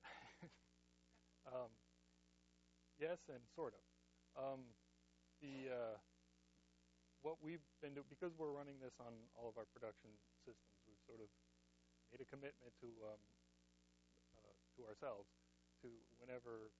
[1.47, 1.71] um,
[2.99, 3.81] yes, and sort of.
[4.37, 4.77] Um,
[5.41, 5.97] the uh,
[7.24, 10.14] what we've been doing because we're running this on all of our production
[10.47, 11.28] systems, we've sort of
[12.12, 13.22] made a commitment to um,
[14.39, 15.28] uh, to ourselves
[15.82, 15.89] to
[16.22, 16.72] whenever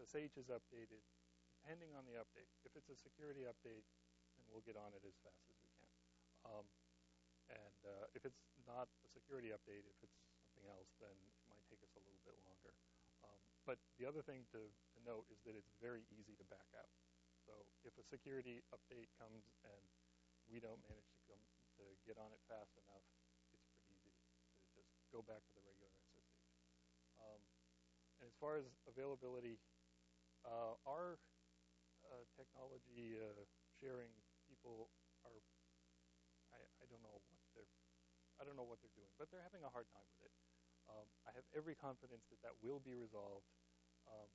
[0.00, 1.04] SSH is updated,
[1.60, 2.50] depending on the update.
[2.66, 3.86] If it's a security update,
[4.34, 5.92] then we'll get on it as fast as we can.
[6.42, 6.66] Um,
[7.52, 11.62] and uh, if it's not a security update, if it's something else, then it might
[11.68, 12.72] take us a little bit longer.
[13.22, 13.38] Um,
[13.68, 16.90] but the other thing to, to note is that it's very easy to back out.
[17.46, 19.82] So if a security update comes and
[20.46, 21.42] we don't manage to come
[21.78, 23.02] to get on it fast enough,
[23.50, 26.46] it's pretty easy to just go back to the regular SSH.
[27.18, 27.40] Um,
[28.22, 29.58] and as far as availability,
[30.46, 31.18] uh, our
[32.06, 33.46] uh, technology uh,
[33.78, 34.10] sharing
[34.46, 34.90] people
[35.26, 35.38] are,
[36.54, 37.22] I, I, don't know what
[37.54, 37.70] they're,
[38.38, 40.34] I don't know what they're doing, but they're having a hard time with it.
[40.90, 43.46] Um, I have every confidence that that will be resolved.
[44.10, 44.30] Um,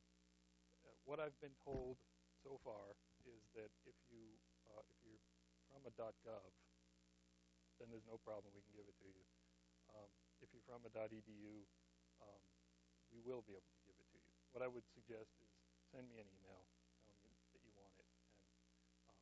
[0.88, 2.00] uh, what I've been told
[2.44, 4.38] so far is that if you
[4.72, 5.22] uh, if you're
[5.72, 6.52] from a .gov,
[7.80, 8.54] then there's no problem.
[8.54, 9.26] We can give it to you.
[9.94, 10.10] Um,
[10.42, 11.66] if you're from a .edu,
[12.22, 12.44] um,
[13.14, 14.32] we will be able to give it to you.
[14.52, 15.50] What I would suggest is
[15.94, 16.66] send me an email
[17.06, 18.10] telling me that you want it.
[18.44, 18.68] And
[19.08, 19.20] um,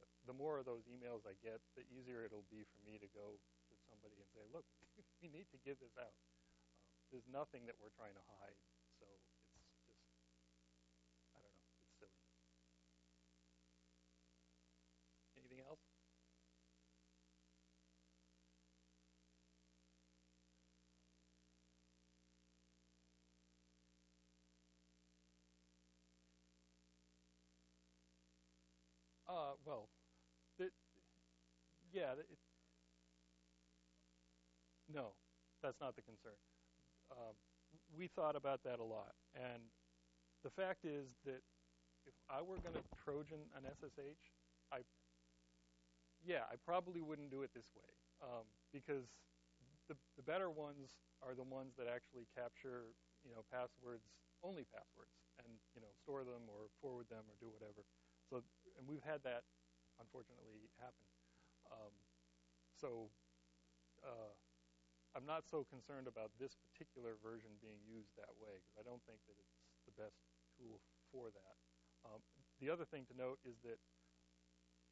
[0.00, 3.08] uh, the more of those emails I get, the easier it'll be for me to
[3.12, 4.64] go to somebody and say, look,
[5.22, 6.14] we need to give this out.
[6.48, 6.58] Um,
[7.12, 8.58] there's nothing that we're trying to hide.
[8.98, 9.06] So
[9.60, 10.02] it's just,
[11.36, 12.20] I don't know, it's silly.
[15.38, 15.80] Anything else?
[29.50, 29.88] Uh, well,
[30.58, 30.72] it,
[31.92, 32.26] yeah, it,
[34.92, 35.14] no,
[35.62, 36.36] that's not the concern.
[37.12, 37.34] Um,
[37.96, 39.62] we thought about that a lot, and
[40.44, 41.42] the fact is that
[42.06, 44.22] if I were going to Trojan an SSH,
[44.72, 44.80] I,
[46.24, 47.90] yeah, I probably wouldn't do it this way
[48.20, 49.08] um, because
[49.88, 52.92] the the better ones are the ones that actually capture,
[53.24, 54.04] you know, passwords,
[54.44, 57.84] only passwords, and you know, store them or forward them or do whatever.
[58.30, 58.42] So,
[58.80, 59.44] and we've had that,
[60.00, 61.04] unfortunately, happen.
[61.68, 61.92] Um,
[62.80, 63.12] so,
[64.00, 64.32] uh,
[65.12, 69.04] I'm not so concerned about this particular version being used that way because I don't
[69.04, 70.16] think that it's the best
[70.56, 70.80] tool
[71.12, 71.56] for that.
[72.08, 72.24] Um,
[72.56, 73.76] the other thing to note is that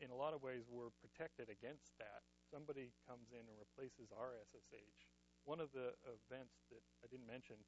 [0.04, 2.22] in a lot of ways we're protected against that.
[2.46, 5.10] Somebody comes in and replaces our SSH.
[5.42, 7.58] One of the events that I didn't mention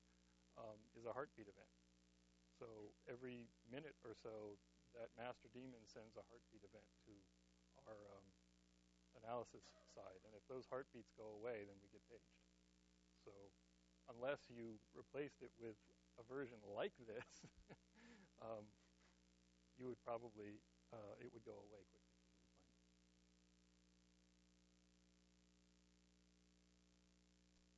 [0.59, 1.75] um, is a heartbeat event.
[2.59, 4.61] So every minute or so,
[4.99, 7.15] that master demon sends a heartbeat event to
[7.89, 8.27] our um,
[9.19, 9.65] analysis
[9.95, 10.21] side.
[10.27, 12.39] And if those heartbeats go away, then we get paged.
[13.25, 13.33] So
[14.11, 15.79] unless you replaced it with
[16.19, 17.27] a version like this,
[18.43, 18.67] um,
[19.77, 20.61] you would probably,
[20.93, 22.21] uh, it would go away quickly.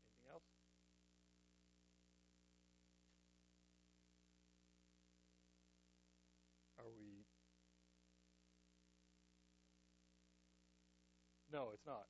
[0.07, 0.45] Anything else?
[6.79, 7.25] Are we?
[11.53, 12.09] No, it's not.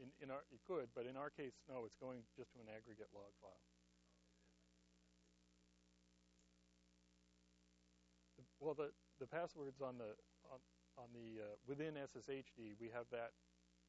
[0.00, 2.72] In, in our, it could, but in our case, no, it's going just to an
[2.72, 3.60] aggregate log file.
[8.38, 10.16] The, well, the, the passwords on the
[10.48, 10.58] on,
[10.96, 13.36] on the uh, within SSHD, we have that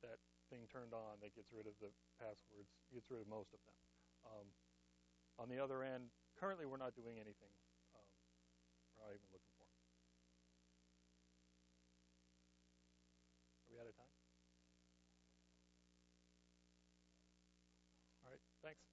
[0.04, 0.20] that
[0.52, 3.80] thing turned on that gets rid of the passwords, gets rid of most of them.
[4.28, 4.48] Um,
[5.40, 7.56] on the other end, currently we're not doing anything.
[7.96, 8.08] Um,
[8.94, 9.80] we're not even looking for them.
[13.66, 14.14] Are we out of time?
[18.24, 18.93] All right, thanks.